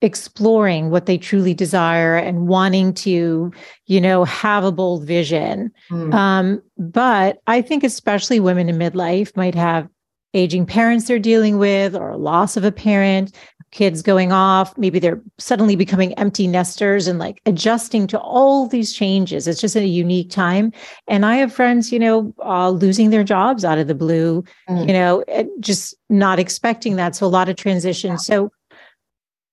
[0.01, 3.51] exploring what they truly desire and wanting to
[3.85, 6.13] you know have a bold vision mm.
[6.13, 9.87] um, but i think especially women in midlife might have
[10.33, 13.33] aging parents they're dealing with or loss of a parent
[13.73, 18.93] kids going off maybe they're suddenly becoming empty nesters and like adjusting to all these
[18.93, 20.71] changes it's just a unique time
[21.07, 24.87] and i have friends you know uh, losing their jobs out of the blue mm.
[24.87, 25.23] you know
[25.59, 28.17] just not expecting that so a lot of transition yeah.
[28.17, 28.51] so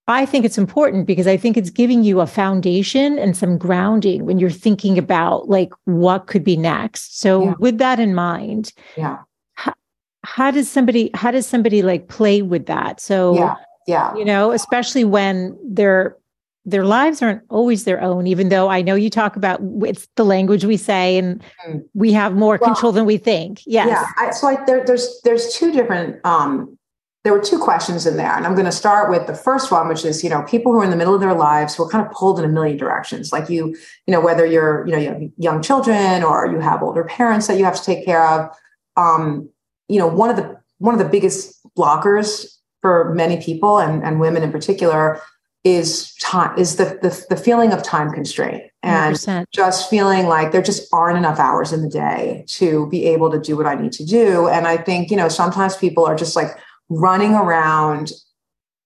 [0.08, 4.26] I think it's important because I think it's giving you a foundation and some grounding
[4.26, 7.20] when you're thinking about like what could be next.
[7.20, 7.54] So yeah.
[7.60, 9.18] with that in mind, yeah.
[9.54, 9.72] How,
[10.24, 13.00] how does somebody how does somebody like play with that?
[13.00, 13.54] So yeah
[13.90, 14.14] yeah.
[14.14, 16.16] You know, especially when their
[16.64, 20.24] their lives aren't always their own, even though I know you talk about it's the
[20.24, 21.82] language we say and mm.
[21.94, 23.62] we have more well, control than we think.
[23.66, 23.88] Yes.
[23.88, 24.06] Yeah.
[24.16, 26.78] I, so I, there, there's there's two different um,
[27.24, 28.34] there were two questions in there.
[28.34, 30.80] And I'm going to start with the first one, which is, you know, people who
[30.80, 32.78] are in the middle of their lives who are kind of pulled in a million
[32.78, 33.30] directions.
[33.30, 33.76] Like you,
[34.06, 37.46] you know, whether you're, you know, you have young children or you have older parents
[37.46, 38.50] that you have to take care of.
[38.96, 39.50] Um,
[39.88, 42.46] you know, one of the one of the biggest blockers
[42.80, 45.20] for many people and, and women in particular
[45.62, 49.46] is time is the, the, the feeling of time constraint and 100%.
[49.52, 53.38] just feeling like there just aren't enough hours in the day to be able to
[53.38, 54.48] do what I need to do.
[54.48, 56.56] And I think, you know, sometimes people are just like
[56.88, 58.12] running around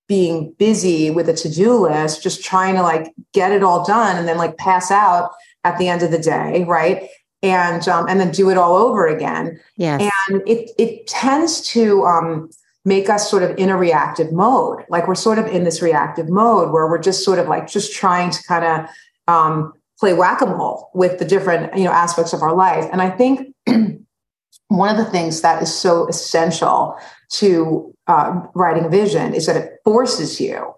[0.08, 4.26] being busy with a to-do list, just trying to like get it all done and
[4.26, 5.30] then like pass out
[5.62, 7.08] at the end of the day, right?
[7.42, 9.60] And um, and then do it all over again.
[9.76, 10.10] Yes.
[10.28, 12.50] And it it tends to um,
[12.84, 14.84] make us sort of in a reactive mode.
[14.88, 17.94] Like we're sort of in this reactive mode where we're just sort of like just
[17.94, 18.90] trying to kind of
[19.26, 22.86] um, play whack-a-mole with the different you know aspects of our life.
[22.92, 23.54] And I think
[24.68, 26.98] one of the things that is so essential
[27.32, 30.74] to uh, writing a vision is that it forces you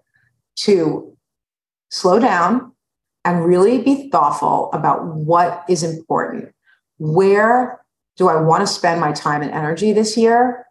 [0.57, 1.15] to
[1.89, 2.71] slow down
[3.25, 6.53] and really be thoughtful about what is important.
[6.97, 7.81] Where
[8.15, 10.66] do I want to spend my time and energy this year?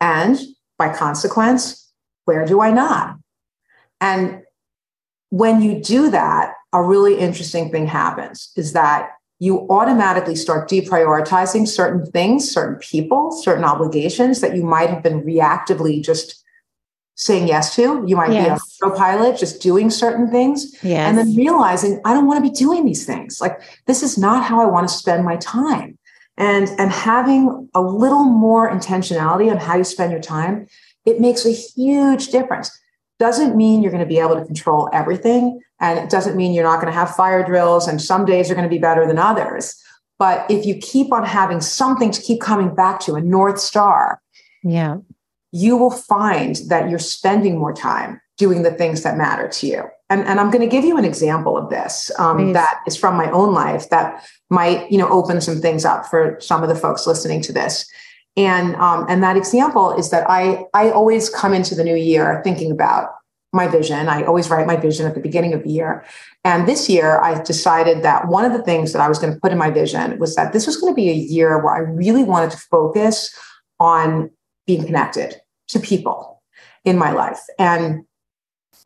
[0.00, 0.38] And
[0.78, 1.92] by consequence,
[2.24, 3.16] where do I not?
[4.00, 4.42] And
[5.30, 11.68] when you do that, a really interesting thing happens is that you automatically start deprioritizing
[11.68, 16.42] certain things, certain people, certain obligations that you might have been reactively just
[17.16, 18.04] saying yes to.
[18.06, 18.78] You might yes.
[18.78, 20.76] be a pilot, just doing certain things.
[20.82, 21.08] Yes.
[21.08, 23.40] And then realizing I don't want to be doing these things.
[23.40, 25.95] Like this is not how I want to spend my time.
[26.38, 30.66] And, and having a little more intentionality on how you spend your time,
[31.06, 32.70] it makes a huge difference.
[33.18, 35.60] Doesn't mean you're going to be able to control everything.
[35.80, 38.54] And it doesn't mean you're not going to have fire drills and some days are
[38.54, 39.74] going to be better than others.
[40.18, 44.20] But if you keep on having something to keep coming back to, a North Star,
[44.62, 44.96] yeah,
[45.52, 49.84] you will find that you're spending more time doing the things that matter to you.
[50.08, 53.16] And, and I'm going to give you an example of this um, that is from
[53.16, 56.76] my own life that might, you know, open some things up for some of the
[56.76, 57.86] folks listening to this.
[58.36, 62.42] And um, and that example is that I I always come into the new year
[62.44, 63.08] thinking about
[63.52, 64.08] my vision.
[64.08, 66.04] I always write my vision at the beginning of the year.
[66.44, 69.40] And this year, I decided that one of the things that I was going to
[69.40, 71.78] put in my vision was that this was going to be a year where I
[71.78, 73.34] really wanted to focus
[73.80, 74.30] on
[74.66, 75.36] being connected
[75.68, 76.42] to people
[76.84, 77.40] in my life.
[77.58, 78.04] And,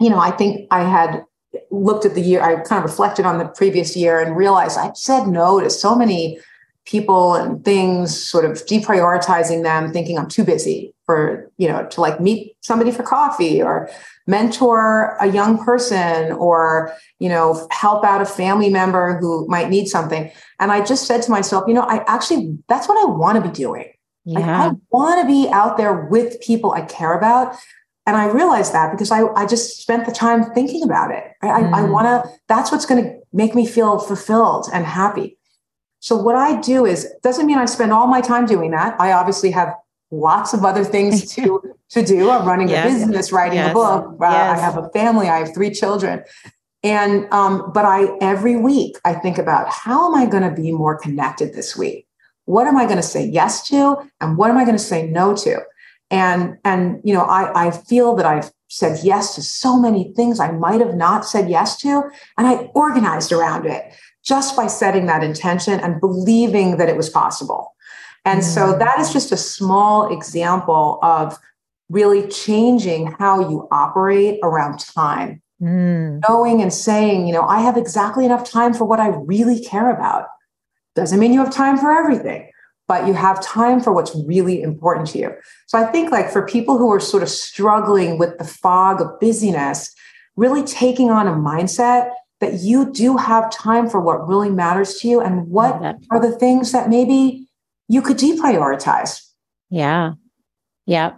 [0.00, 1.24] you know, I think I had
[1.70, 4.96] looked at the year, I kind of reflected on the previous year and realized I'd
[4.96, 6.38] said no to so many
[6.86, 12.00] people and things, sort of deprioritizing them, thinking I'm too busy for, you know, to
[12.00, 13.90] like meet somebody for coffee or
[14.26, 19.88] mentor a young person or, you know, help out a family member who might need
[19.88, 20.30] something.
[20.58, 23.48] And I just said to myself, you know, I actually, that's what I want to
[23.48, 23.92] be doing.
[24.24, 24.38] Yeah.
[24.38, 27.56] Like, I want to be out there with people I care about.
[28.06, 31.24] And I realized that because I, I just spent the time thinking about it.
[31.42, 31.72] I, mm.
[31.72, 35.38] I, I want to, that's what's going to make me feel fulfilled and happy.
[36.00, 38.98] So what I do is doesn't mean I spend all my time doing that.
[38.98, 39.74] I obviously have
[40.10, 42.30] lots of other things to to do.
[42.30, 42.86] I'm running yes.
[42.86, 43.70] a business, writing yes.
[43.70, 44.06] a book.
[44.20, 44.58] Uh, yes.
[44.58, 45.28] I have a family.
[45.28, 46.24] I have three children.
[46.82, 50.72] And um, but I every week I think about how am I going to be
[50.72, 52.06] more connected this week?
[52.46, 55.06] What am I going to say yes to, and what am I going to say
[55.06, 55.60] no to?
[56.10, 60.38] And and you know I I feel that I've said yes to so many things
[60.38, 62.04] I might have not said yes to,
[62.38, 63.92] and I organized around it
[64.24, 67.74] just by setting that intention and believing that it was possible.
[68.24, 68.78] And so mm.
[68.78, 71.38] that is just a small example of
[71.88, 75.42] really changing how you operate around time.
[75.60, 76.22] Mm.
[76.28, 79.90] Knowing and saying, you know, I have exactly enough time for what I really care
[79.90, 80.26] about.
[80.94, 82.49] Doesn't mean you have time for everything,
[82.90, 85.30] but you have time for what's really important to you.
[85.68, 89.20] So I think, like, for people who are sort of struggling with the fog of
[89.20, 89.94] busyness,
[90.34, 95.06] really taking on a mindset that you do have time for what really matters to
[95.06, 97.46] you and what are the things that maybe
[97.86, 99.24] you could deprioritize.
[99.70, 100.14] Yeah.
[100.84, 101.12] Yeah.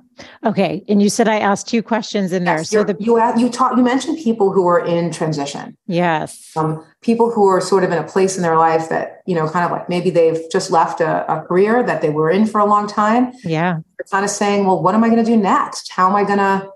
[0.44, 0.85] Okay.
[0.88, 2.64] And you said I asked two questions in there.
[2.64, 5.77] so the you you talk you mentioned people who are in transition.
[5.87, 6.53] Yes.
[6.57, 9.48] Um, people who are sort of in a place in their life that you know,
[9.48, 12.59] kind of like maybe they've just left a, a career that they were in for
[12.61, 13.33] a long time.
[13.44, 13.81] Yeah.
[13.96, 15.92] They're kind of saying, well, what am I going to do next?
[15.92, 16.68] How am I going to,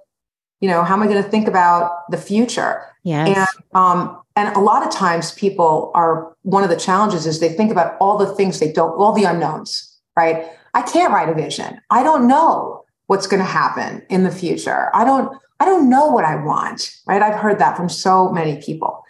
[0.61, 2.83] you know, how am I going to think about the future?
[3.03, 3.37] Yes.
[3.37, 7.49] And um, and a lot of times people are one of the challenges is they
[7.49, 11.35] think about all the things they don't all the unknowns right i can't write a
[11.35, 14.91] vision i don't know what's going to happen in the future.
[14.95, 17.23] I don't i don't know what i want right?
[17.23, 19.05] I've heard that from so many people.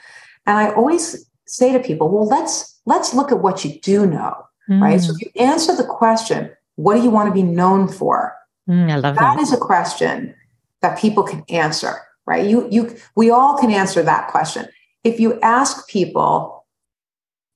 [0.47, 4.35] And i always say to people well let's let's look at what you do know
[4.69, 4.81] mm.
[4.81, 5.01] right?
[5.01, 8.35] So if you answer the question what do you want to be known for?
[8.69, 9.41] Mm, I love that, that.
[9.41, 10.35] is a question
[10.83, 12.45] that people can answer right?
[12.47, 14.69] You you we all can answer that question.
[15.05, 16.67] If you ask people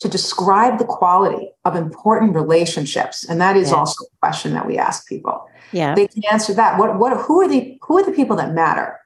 [0.00, 3.77] to describe the quality of important relationships, and that is yeah.
[3.77, 5.46] also a question that we ask people.
[5.73, 5.94] Yeah.
[5.94, 6.79] They can answer that.
[6.79, 8.98] What what who are the who are the people that matter?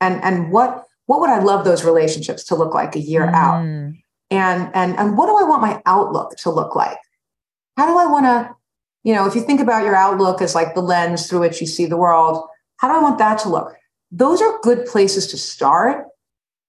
[0.00, 3.34] And and what what would I love those relationships to look like a year mm.
[3.34, 3.62] out?
[4.30, 6.98] And and and what do I want my outlook to look like?
[7.76, 8.54] How do I want to,
[9.02, 11.66] you know, if you think about your outlook as like the lens through which you
[11.66, 12.46] see the world,
[12.76, 13.74] how do I want that to look?
[14.12, 16.06] those are good places to start.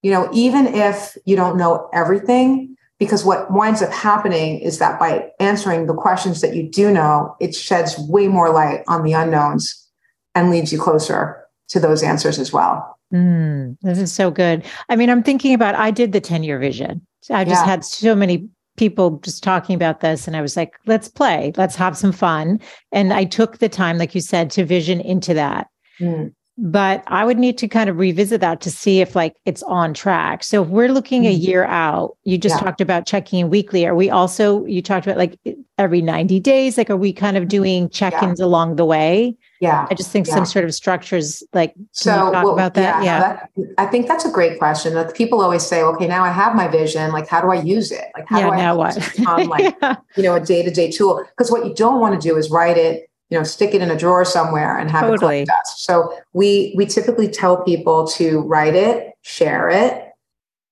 [0.02, 4.98] You know, even if you don't know everything, because what winds up happening is that
[4.98, 9.12] by answering the questions that you do know, it sheds way more light on the
[9.12, 9.88] unknowns
[10.34, 12.98] and leads you closer to those answers as well.
[13.12, 14.64] Mm, this is so good.
[14.88, 17.04] I mean, I'm thinking about I did the 10 year vision.
[17.30, 17.66] I just yeah.
[17.66, 21.76] had so many people just talking about this and I was like, let's play, let's
[21.76, 22.60] have some fun.
[22.92, 25.68] And I took the time, like you said, to vision into that.
[26.00, 29.62] Mm but I would need to kind of revisit that to see if like it's
[29.64, 30.44] on track.
[30.44, 31.42] So if we're looking a mm-hmm.
[31.42, 32.60] year out, you just yeah.
[32.64, 33.84] talked about checking in weekly.
[33.86, 35.36] Are we also you talked about like
[35.78, 36.78] every 90 days?
[36.78, 38.46] Like are we kind of doing check-ins yeah.
[38.46, 39.36] along the way?
[39.60, 39.86] Yeah.
[39.90, 40.34] I just think yeah.
[40.34, 43.02] some sort of structures like so talk well, about that.
[43.02, 43.18] Yeah.
[43.18, 44.94] That, I think that's a great question.
[44.94, 47.10] That people always say, okay, now I have my vision.
[47.10, 48.04] Like, how do I use it?
[48.14, 48.94] Like how do I now what?
[49.16, 49.74] become like,
[50.16, 51.24] you know, a day-to-day tool?
[51.30, 53.90] Because what you don't want to do is write it you know stick it in
[53.90, 55.40] a drawer somewhere and have totally.
[55.40, 55.84] it collect dust.
[55.84, 60.12] So we we typically tell people to write it share it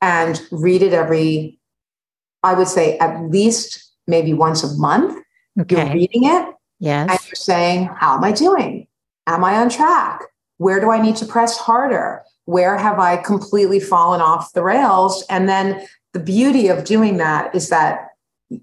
[0.01, 1.59] and read it every
[2.43, 5.19] i would say at least maybe once a month.
[5.61, 5.77] Okay.
[5.77, 7.11] you're reading it yes.
[7.11, 8.87] and you're saying how am i doing?
[9.27, 10.23] Am i on track?
[10.59, 12.23] Where do i need to press harder?
[12.45, 15.25] Where have i completely fallen off the rails?
[15.31, 18.09] And then the beauty of doing that is that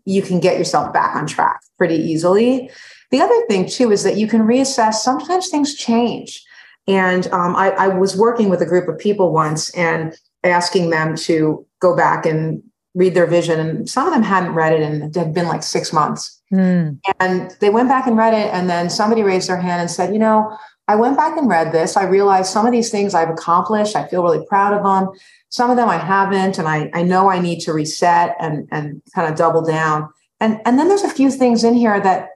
[0.05, 2.69] you can get yourself back on track pretty easily
[3.11, 4.95] the other thing, too, is that you can reassess.
[4.95, 6.43] Sometimes things change.
[6.87, 11.15] And um, I, I was working with a group of people once and asking them
[11.15, 12.63] to go back and
[12.95, 13.59] read their vision.
[13.59, 16.41] And some of them hadn't read it and it had been like six months.
[16.51, 16.99] Mm.
[17.19, 18.51] And they went back and read it.
[18.53, 20.57] And then somebody raised their hand and said, You know,
[20.87, 21.95] I went back and read this.
[21.95, 23.95] I realized some of these things I've accomplished.
[23.95, 25.13] I feel really proud of them.
[25.49, 26.57] Some of them I haven't.
[26.57, 30.09] And I, I know I need to reset and, and kind of double down.
[30.39, 32.29] And, and then there's a few things in here that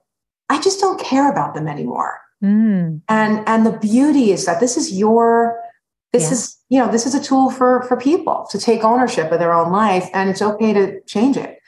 [0.53, 2.19] I just don't care about them anymore.
[2.43, 3.01] Mm.
[3.09, 5.59] And and the beauty is that this is your
[6.11, 6.31] this yeah.
[6.31, 9.51] is you know this is a tool for for people to take ownership of their
[9.51, 11.59] own life and it's okay to change it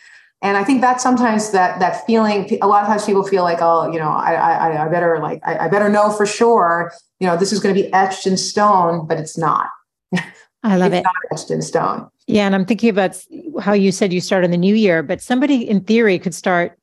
[0.42, 3.60] and i think that sometimes that that feeling a lot of times people feel like
[3.62, 7.28] oh you know i i, I better like I, I better know for sure you
[7.28, 9.70] know this is going to be etched in stone but it's not
[10.64, 13.18] i love it not etched in stone yeah and i'm thinking about
[13.62, 16.78] how you said you start in the new year but somebody in theory could start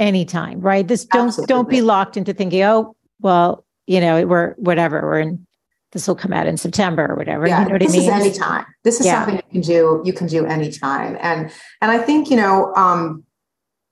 [0.00, 0.86] anytime, right?
[0.86, 1.46] This don't Absolutely.
[1.46, 5.46] don't be locked into thinking, oh, well, you know, we're whatever, we're in
[5.92, 7.46] this will come out in September or whatever.
[7.46, 8.02] Yeah, you know what this I mean?
[8.02, 8.64] is anytime.
[8.82, 9.24] This is yeah.
[9.24, 11.16] something you can do, you can do anytime.
[11.20, 13.24] And and I think, you know, um,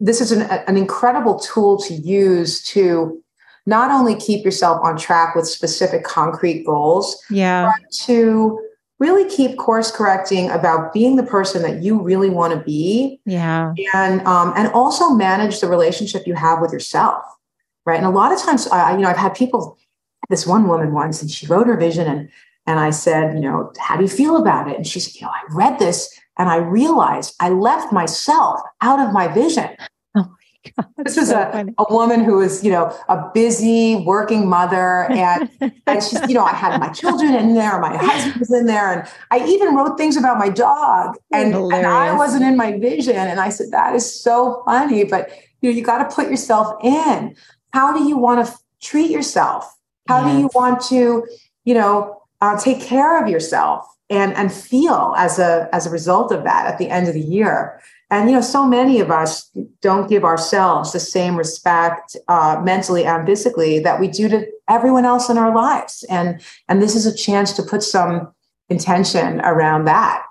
[0.01, 3.23] this is an, an incredible tool to use to
[3.67, 7.71] not only keep yourself on track with specific concrete goals, yeah,
[8.05, 8.59] to
[9.01, 13.21] really keep course correcting about being the person that you really want to be.
[13.27, 13.75] Yeah.
[13.93, 17.25] And um, and also manage the relationship you have with yourself
[17.87, 17.97] right?
[17.97, 19.79] And a lot of times I, you know i've had people
[20.29, 22.29] this one woman once and she wrote her vision and
[22.67, 24.77] and i said you know how do you feel about it?
[24.77, 29.01] And she said you know i read this and i realized i left myself out
[29.01, 29.69] of my vision
[30.77, 35.11] God, this is so a, a woman who is, you know, a busy working mother.
[35.11, 35.51] And,
[35.87, 38.93] and she's, you know, I had my children in there, my husband was in there.
[38.93, 41.17] And I even wrote things about my dog.
[41.33, 43.17] And, and I wasn't in my vision.
[43.17, 45.05] And I said, that is so funny.
[45.05, 47.37] But, you know, you got to put yourself in.
[47.73, 49.77] How do you want to f- treat yourself?
[50.09, 50.33] How yes.
[50.33, 51.27] do you want to,
[51.65, 56.33] you know, uh, take care of yourself and, and feel as a, as a result
[56.33, 57.81] of that at the end of the year?
[58.11, 59.51] And you know so many of us
[59.81, 65.05] don't give ourselves the same respect uh, mentally and physically that we do to everyone
[65.05, 66.05] else in our lives.
[66.11, 68.33] And and this is a chance to put some
[68.69, 70.25] intention around that.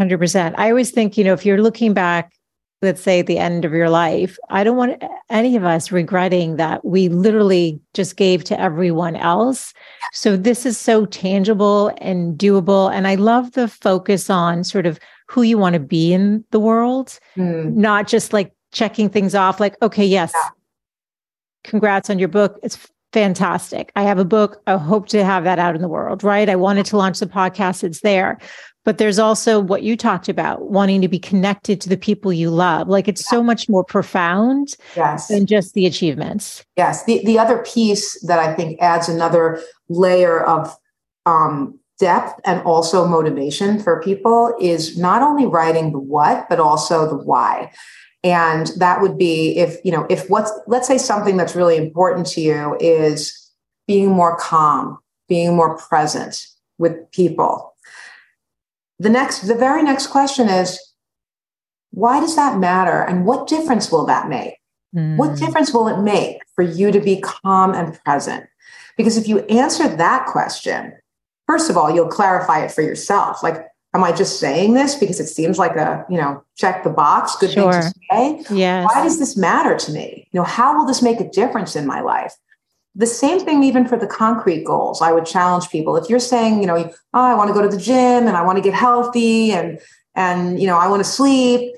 [0.00, 2.32] 100% i always think you know if you're looking back
[2.80, 5.02] let's say the end of your life i don't want
[5.32, 9.72] any of us regretting that we literally just gave to everyone else.
[10.12, 12.92] So this is so tangible and doable.
[12.92, 15.00] And i love the focus on sort of
[15.32, 17.72] who you want to be in the world, mm.
[17.74, 20.50] not just like checking things off like, okay, yes, yeah.
[21.64, 22.60] congrats on your book.
[22.62, 23.92] It's fantastic.
[23.96, 24.62] I have a book.
[24.66, 26.50] I hope to have that out in the world, right?
[26.50, 27.82] I wanted to launch the podcast.
[27.82, 28.38] It's there.
[28.84, 32.50] But there's also what you talked about, wanting to be connected to the people you
[32.50, 32.88] love.
[32.88, 33.30] Like it's yeah.
[33.30, 35.28] so much more profound yes.
[35.28, 36.64] than just the achievements.
[36.76, 37.04] Yes.
[37.04, 40.76] The the other piece that I think adds another layer of
[41.24, 47.08] um, depth and also motivation for people is not only writing the what, but also
[47.08, 47.72] the why.
[48.24, 52.26] And that would be if, you know, if what's, let's say something that's really important
[52.32, 53.50] to you is
[53.86, 54.98] being more calm,
[55.28, 56.44] being more present
[56.76, 57.76] with people.
[58.98, 60.80] The next, the very next question is,
[61.92, 63.02] why does that matter?
[63.02, 64.54] And what difference will that make?
[64.94, 65.16] Mm.
[65.18, 68.46] What difference will it make for you to be calm and present?
[68.96, 70.94] Because if you answer that question,
[71.52, 73.42] first of all, you'll clarify it for yourself.
[73.42, 76.88] Like, am I just saying this because it seems like a, you know, check the
[76.88, 77.70] box, good sure.
[77.70, 78.56] thing to say?
[78.56, 78.88] Yes.
[78.90, 80.26] Why does this matter to me?
[80.32, 82.34] You know, how will this make a difference in my life?
[82.94, 85.94] The same thing, even for the concrete goals, I would challenge people.
[85.96, 88.42] If you're saying, you know, oh, I want to go to the gym and I
[88.42, 89.78] want to get healthy and,
[90.14, 91.74] and, you know, I want to sleep,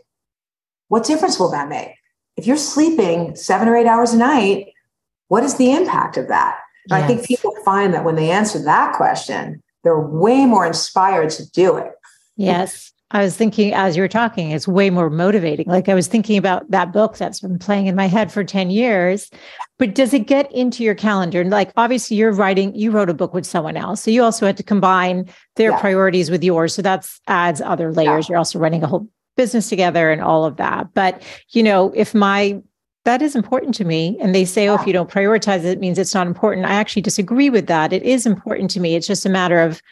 [0.86, 1.90] what difference will that make?
[2.36, 4.68] If you're sleeping seven or eight hours a night,
[5.26, 6.60] what is the impact of that?
[6.88, 7.02] Yes.
[7.02, 11.50] I think people find that when they answer that question, they're way more inspired to
[11.52, 11.92] do it.
[12.36, 12.92] Yes.
[13.10, 15.68] I was thinking as you were talking, it's way more motivating.
[15.68, 18.70] Like I was thinking about that book that's been playing in my head for 10
[18.70, 19.30] years.
[19.78, 21.40] But does it get into your calendar?
[21.40, 24.02] And like obviously you're writing, you wrote a book with someone else.
[24.02, 25.80] So you also had to combine their yeah.
[25.80, 26.74] priorities with yours.
[26.74, 28.28] So that's adds other layers.
[28.28, 28.32] Yeah.
[28.32, 30.92] You're also running a whole business together and all of that.
[30.94, 32.60] But you know, if my
[33.04, 34.16] that is important to me.
[34.20, 36.66] And they say, oh, if you don't prioritize it, it means it's not important.
[36.66, 37.92] I actually disagree with that.
[37.92, 38.94] It is important to me.
[38.94, 39.82] It's just a matter of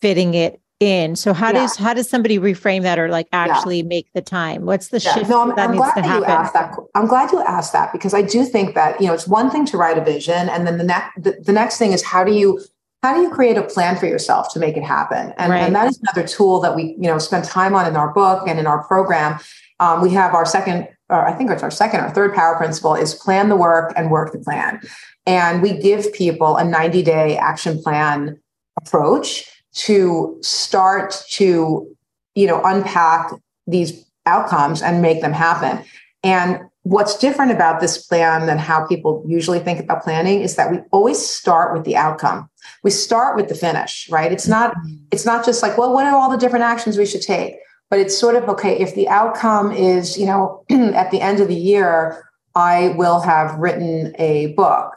[0.00, 1.16] fitting it in.
[1.16, 1.52] So how yeah.
[1.52, 3.84] does how does somebody reframe that or like actually yeah.
[3.84, 4.66] make the time?
[4.66, 5.14] What's the yeah.
[5.14, 6.22] shift no, I'm, that I'm needs to happen?
[6.22, 6.76] You asked that.
[6.94, 9.64] I'm glad you asked that because I do think that you know it's one thing
[9.66, 12.32] to write a vision, and then the next the, the next thing is how do
[12.32, 12.60] you
[13.02, 15.32] how do you create a plan for yourself to make it happen?
[15.38, 15.60] And, right.
[15.60, 18.46] and that is another tool that we you know spend time on in our book
[18.46, 19.38] and in our program.
[19.78, 22.94] Um, we have our second, or I think it's our second or third power principle
[22.94, 24.80] is plan the work and work the plan.
[25.24, 28.40] And we give people a 90 day action plan
[28.80, 31.86] approach to start to
[32.34, 33.32] you know unpack
[33.66, 35.84] these outcomes and make them happen.
[36.22, 40.70] And what's different about this plan than how people usually think about planning is that
[40.70, 42.48] we always start with the outcome.
[42.82, 44.32] We start with the finish right?
[44.32, 44.74] It's not
[45.12, 47.56] it's not just like well what are all the different actions we should take
[47.90, 51.48] but it's sort of okay if the outcome is you know at the end of
[51.48, 54.92] the year i will have written a book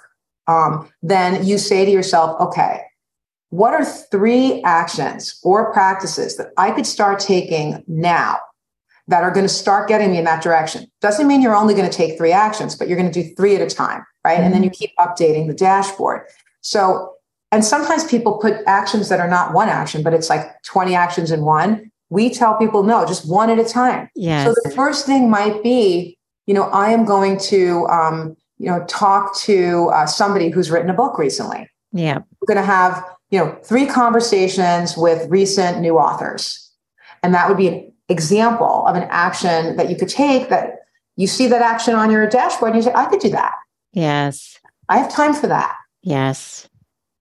[0.48, 2.82] um, then you say to yourself okay
[3.50, 8.38] what are three actions or practices that I could start taking now
[9.08, 10.90] that are going to start getting me in that direction?
[11.02, 13.56] Doesn't mean you're only going to take three actions, but you're going to do three
[13.56, 14.36] at a time, right?
[14.36, 14.44] Mm-hmm.
[14.44, 14.78] And then you mm-hmm.
[14.78, 16.28] keep updating the dashboard.
[16.62, 17.14] So,
[17.52, 21.32] and sometimes people put actions that are not one action, but it's like 20 actions
[21.32, 21.89] in one.
[22.10, 24.10] We tell people, no, just one at a time.
[24.16, 24.47] Yes.
[24.47, 28.84] So the first thing might be, you know, I am going to, um, you know,
[28.88, 31.70] talk to uh, somebody who's written a book recently.
[31.91, 32.20] Yeah.
[32.39, 36.72] We're going to have you know, three conversations with recent new authors.
[37.22, 40.78] And that would be an example of an action that you could take that
[41.16, 43.53] you see that action on your dashboard and you say, I could do that.
[43.91, 44.57] Yes.
[44.88, 45.76] I have time for that.
[46.01, 46.68] Yes.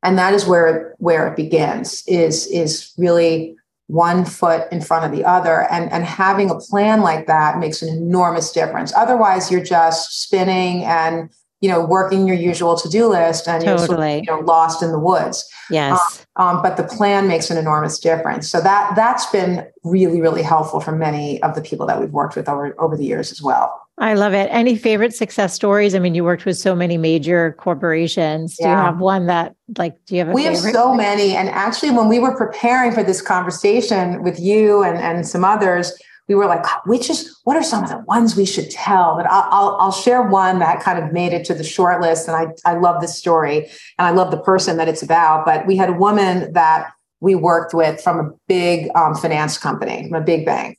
[0.02, 3.56] And that is where where it begins is is really
[3.88, 5.66] one foot in front of the other.
[5.70, 8.94] And and having a plan like that makes an enormous difference.
[8.94, 11.30] Otherwise you're just spinning and
[11.60, 13.78] you know, working your usual to-do list and totally.
[13.78, 15.44] you're sort of, you know, lost in the woods.
[15.70, 16.26] Yes.
[16.36, 18.48] Um, um, but the plan makes an enormous difference.
[18.48, 22.36] So that that's been really, really helpful for many of the people that we've worked
[22.36, 23.82] with over, over the years as well.
[24.00, 24.48] I love it.
[24.52, 25.96] Any favorite success stories?
[25.96, 28.56] I mean, you worked with so many major corporations.
[28.56, 28.70] Do yeah.
[28.70, 30.62] you have one that like do you have we favorite?
[30.62, 31.34] have so many.
[31.34, 35.92] And actually when we were preparing for this conversation with you and, and some others,
[36.28, 39.16] we were like, which is what are some of the ones we should tell?
[39.16, 42.28] But I'll, I'll, I'll share one that kind of made it to the short list,
[42.28, 43.60] and I I love this story,
[43.98, 45.46] and I love the person that it's about.
[45.46, 50.06] But we had a woman that we worked with from a big um, finance company,
[50.08, 50.78] from a big bank,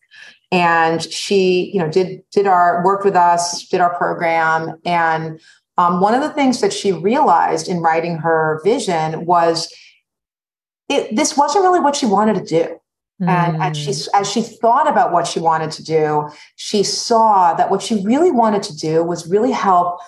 [0.52, 5.42] and she you know did did our worked with us, did our program, and
[5.78, 9.74] um, one of the things that she realized in writing her vision was
[10.90, 12.79] it, this wasn't really what she wanted to do
[13.28, 14.08] and as she, mm.
[14.14, 18.32] as she thought about what she wanted to do, she saw that what she really
[18.32, 20.00] wanted to do was really help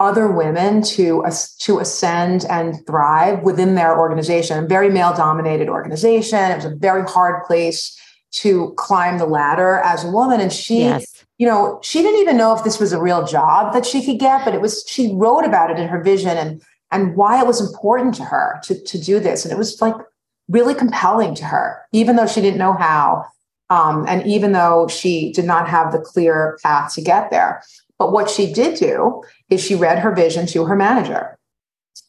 [0.00, 1.24] other women to,
[1.60, 4.64] to ascend and thrive within their organization.
[4.64, 6.38] A very male dominated organization.
[6.38, 7.98] It was a very hard place
[8.32, 10.40] to climb the ladder as a woman.
[10.40, 11.24] And she, yes.
[11.38, 14.18] you know, she didn't even know if this was a real job that she could
[14.18, 17.46] get, but it was, she wrote about it in her vision and and why it
[17.46, 19.44] was important to her to, to do this.
[19.44, 19.94] And it was like
[20.48, 23.24] really compelling to her, even though she didn't know how.
[23.70, 27.62] Um, and even though she did not have the clear path to get there.
[27.98, 31.38] But what she did do is she read her vision to her manager,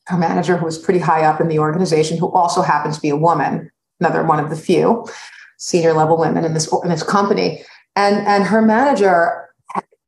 [0.07, 3.09] her manager who was pretty high up in the organization, who also happens to be
[3.09, 5.05] a woman, another one of the few
[5.57, 7.63] senior level women in this, in this company.
[7.95, 9.47] And, and her manager,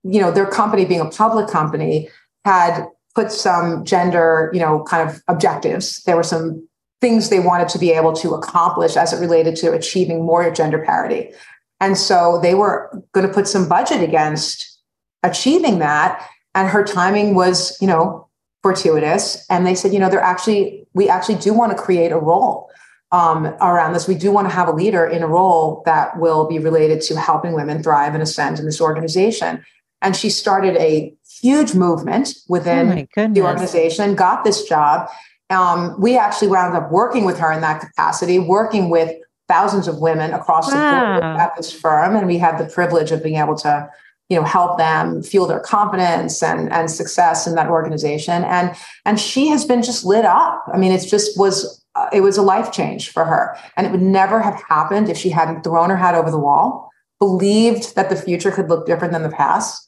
[0.03, 2.09] you know, their company being a public company,
[2.43, 6.03] had put some gender, you know, kind of objectives.
[6.03, 6.67] There were some
[7.01, 10.83] things they wanted to be able to accomplish as it related to achieving more gender
[10.83, 11.31] parity.
[11.79, 14.79] And so they were going to put some budget against
[15.23, 16.27] achieving that.
[16.53, 18.29] And her timing was, you know,
[18.63, 19.45] fortuitous.
[19.49, 22.69] And they said, you know, they're actually, we actually do want to create a role
[23.11, 24.07] um, around this.
[24.07, 27.19] We do want to have a leader in a role that will be related to
[27.19, 29.63] helping women thrive and ascend in this organization.
[30.01, 35.09] And she started a huge movement within oh the organization, got this job.
[35.49, 39.15] Um, we actually wound up working with her in that capacity, working with
[39.47, 41.15] thousands of women across wow.
[41.15, 42.15] the board at this firm.
[42.15, 43.89] And we had the privilege of being able to
[44.29, 48.75] you know help them fuel their confidence and and success in that organization and
[49.05, 52.37] and she has been just lit up i mean it just was uh, it was
[52.37, 55.89] a life change for her and it would never have happened if she hadn't thrown
[55.89, 56.89] her hat over the wall
[57.19, 59.87] believed that the future could look different than the past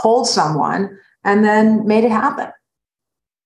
[0.00, 2.50] told someone and then made it happen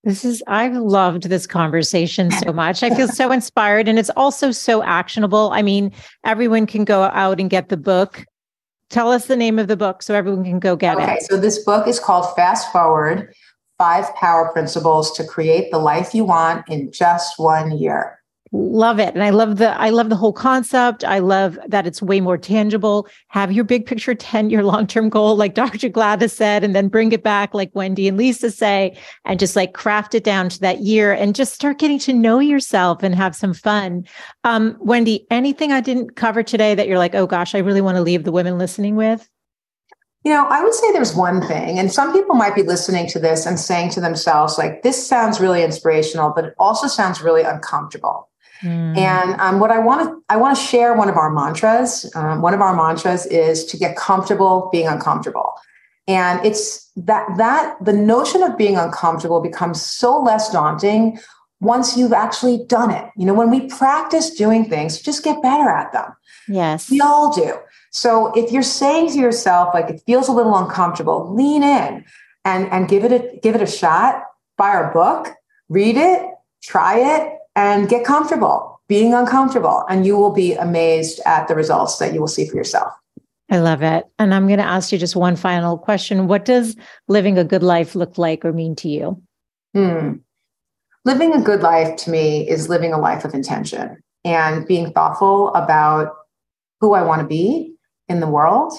[0.05, 2.83] this is, I've loved this conversation so much.
[2.83, 5.51] I feel so inspired and it's also so actionable.
[5.53, 5.93] I mean,
[6.25, 8.25] everyone can go out and get the book.
[8.89, 11.07] Tell us the name of the book so everyone can go get okay, it.
[11.09, 13.33] Okay, so this book is called Fast Forward
[13.79, 18.20] Five Power Principles to Create the Life You Want in Just One Year
[18.53, 19.15] love it.
[19.15, 21.05] And i love the i love the whole concept.
[21.05, 23.09] I love that it's way more tangible.
[23.29, 26.89] Have your big picture 10 year long term goal like dr gladys said and then
[26.89, 30.61] bring it back like wendy and lisa say and just like craft it down to
[30.61, 34.05] that year and just start getting to know yourself and have some fun.
[34.45, 37.97] Um, wendy anything i didn't cover today that you're like oh gosh i really want
[37.97, 39.29] to leave the women listening with?
[40.23, 43.19] You know, I would say there's one thing, and some people might be listening to
[43.19, 47.43] this and saying to themselves, like, this sounds really inspirational, but it also sounds really
[47.43, 48.30] uncomfortable.
[48.63, 48.97] Mm.
[48.97, 52.11] And um, what I want to I want to share one of our mantras.
[52.15, 55.55] Um, one of our mantras is to get comfortable being uncomfortable,
[56.07, 61.19] and it's that that the notion of being uncomfortable becomes so less daunting
[61.61, 63.11] once you've actually done it.
[63.17, 66.15] You know, when we practice doing things, you just get better at them.
[66.47, 67.57] Yes, we all do.
[67.93, 72.05] So if you're saying to yourself like it feels a little uncomfortable, lean in
[72.45, 74.25] and and give it a give it a shot.
[74.59, 75.33] Buy our book,
[75.71, 76.27] read it,
[76.63, 81.99] try it and get comfortable being uncomfortable, and you will be amazed at the results
[81.99, 82.93] that you will see for yourself.
[83.49, 84.05] I love it.
[84.19, 86.27] And I'm going to ask you just one final question.
[86.27, 86.77] What does
[87.07, 89.23] living a good life look like or mean to you?
[89.75, 90.15] Hmm.
[91.05, 95.55] Living a good life to me is living a life of intention and being thoughtful
[95.55, 96.13] about
[96.81, 97.75] who I want to be
[98.09, 98.73] in the world,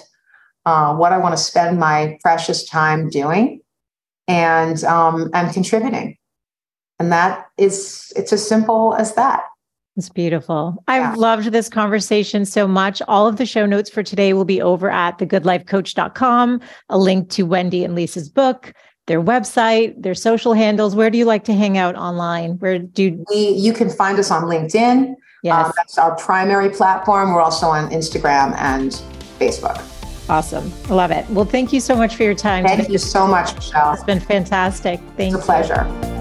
[0.66, 3.62] uh, what I want to spend my precious time doing,
[4.28, 6.18] and um, and contributing.
[7.02, 9.42] And that is, it's as simple as that.
[9.98, 10.76] It's beautiful.
[10.88, 13.02] I've loved this conversation so much.
[13.08, 17.44] All of the show notes for today will be over at thegoodlifecoach.com, a link to
[17.44, 18.72] Wendy and Lisa's book,
[19.08, 20.96] their website, their social handles.
[20.96, 22.60] Where do you like to hang out online?
[22.60, 25.16] Where do we, you can find us on LinkedIn.
[25.42, 25.66] Yes.
[25.66, 27.34] Um, that's our primary platform.
[27.34, 28.92] We're also on Instagram and
[29.40, 29.84] Facebook.
[30.30, 30.72] Awesome.
[30.88, 31.28] Love it.
[31.32, 32.64] Well, thank you so much for your time.
[32.64, 32.94] Thank today.
[32.94, 33.94] you so much, Michele.
[33.94, 35.00] It's been fantastic.
[35.18, 36.21] Thank it's a pleasure.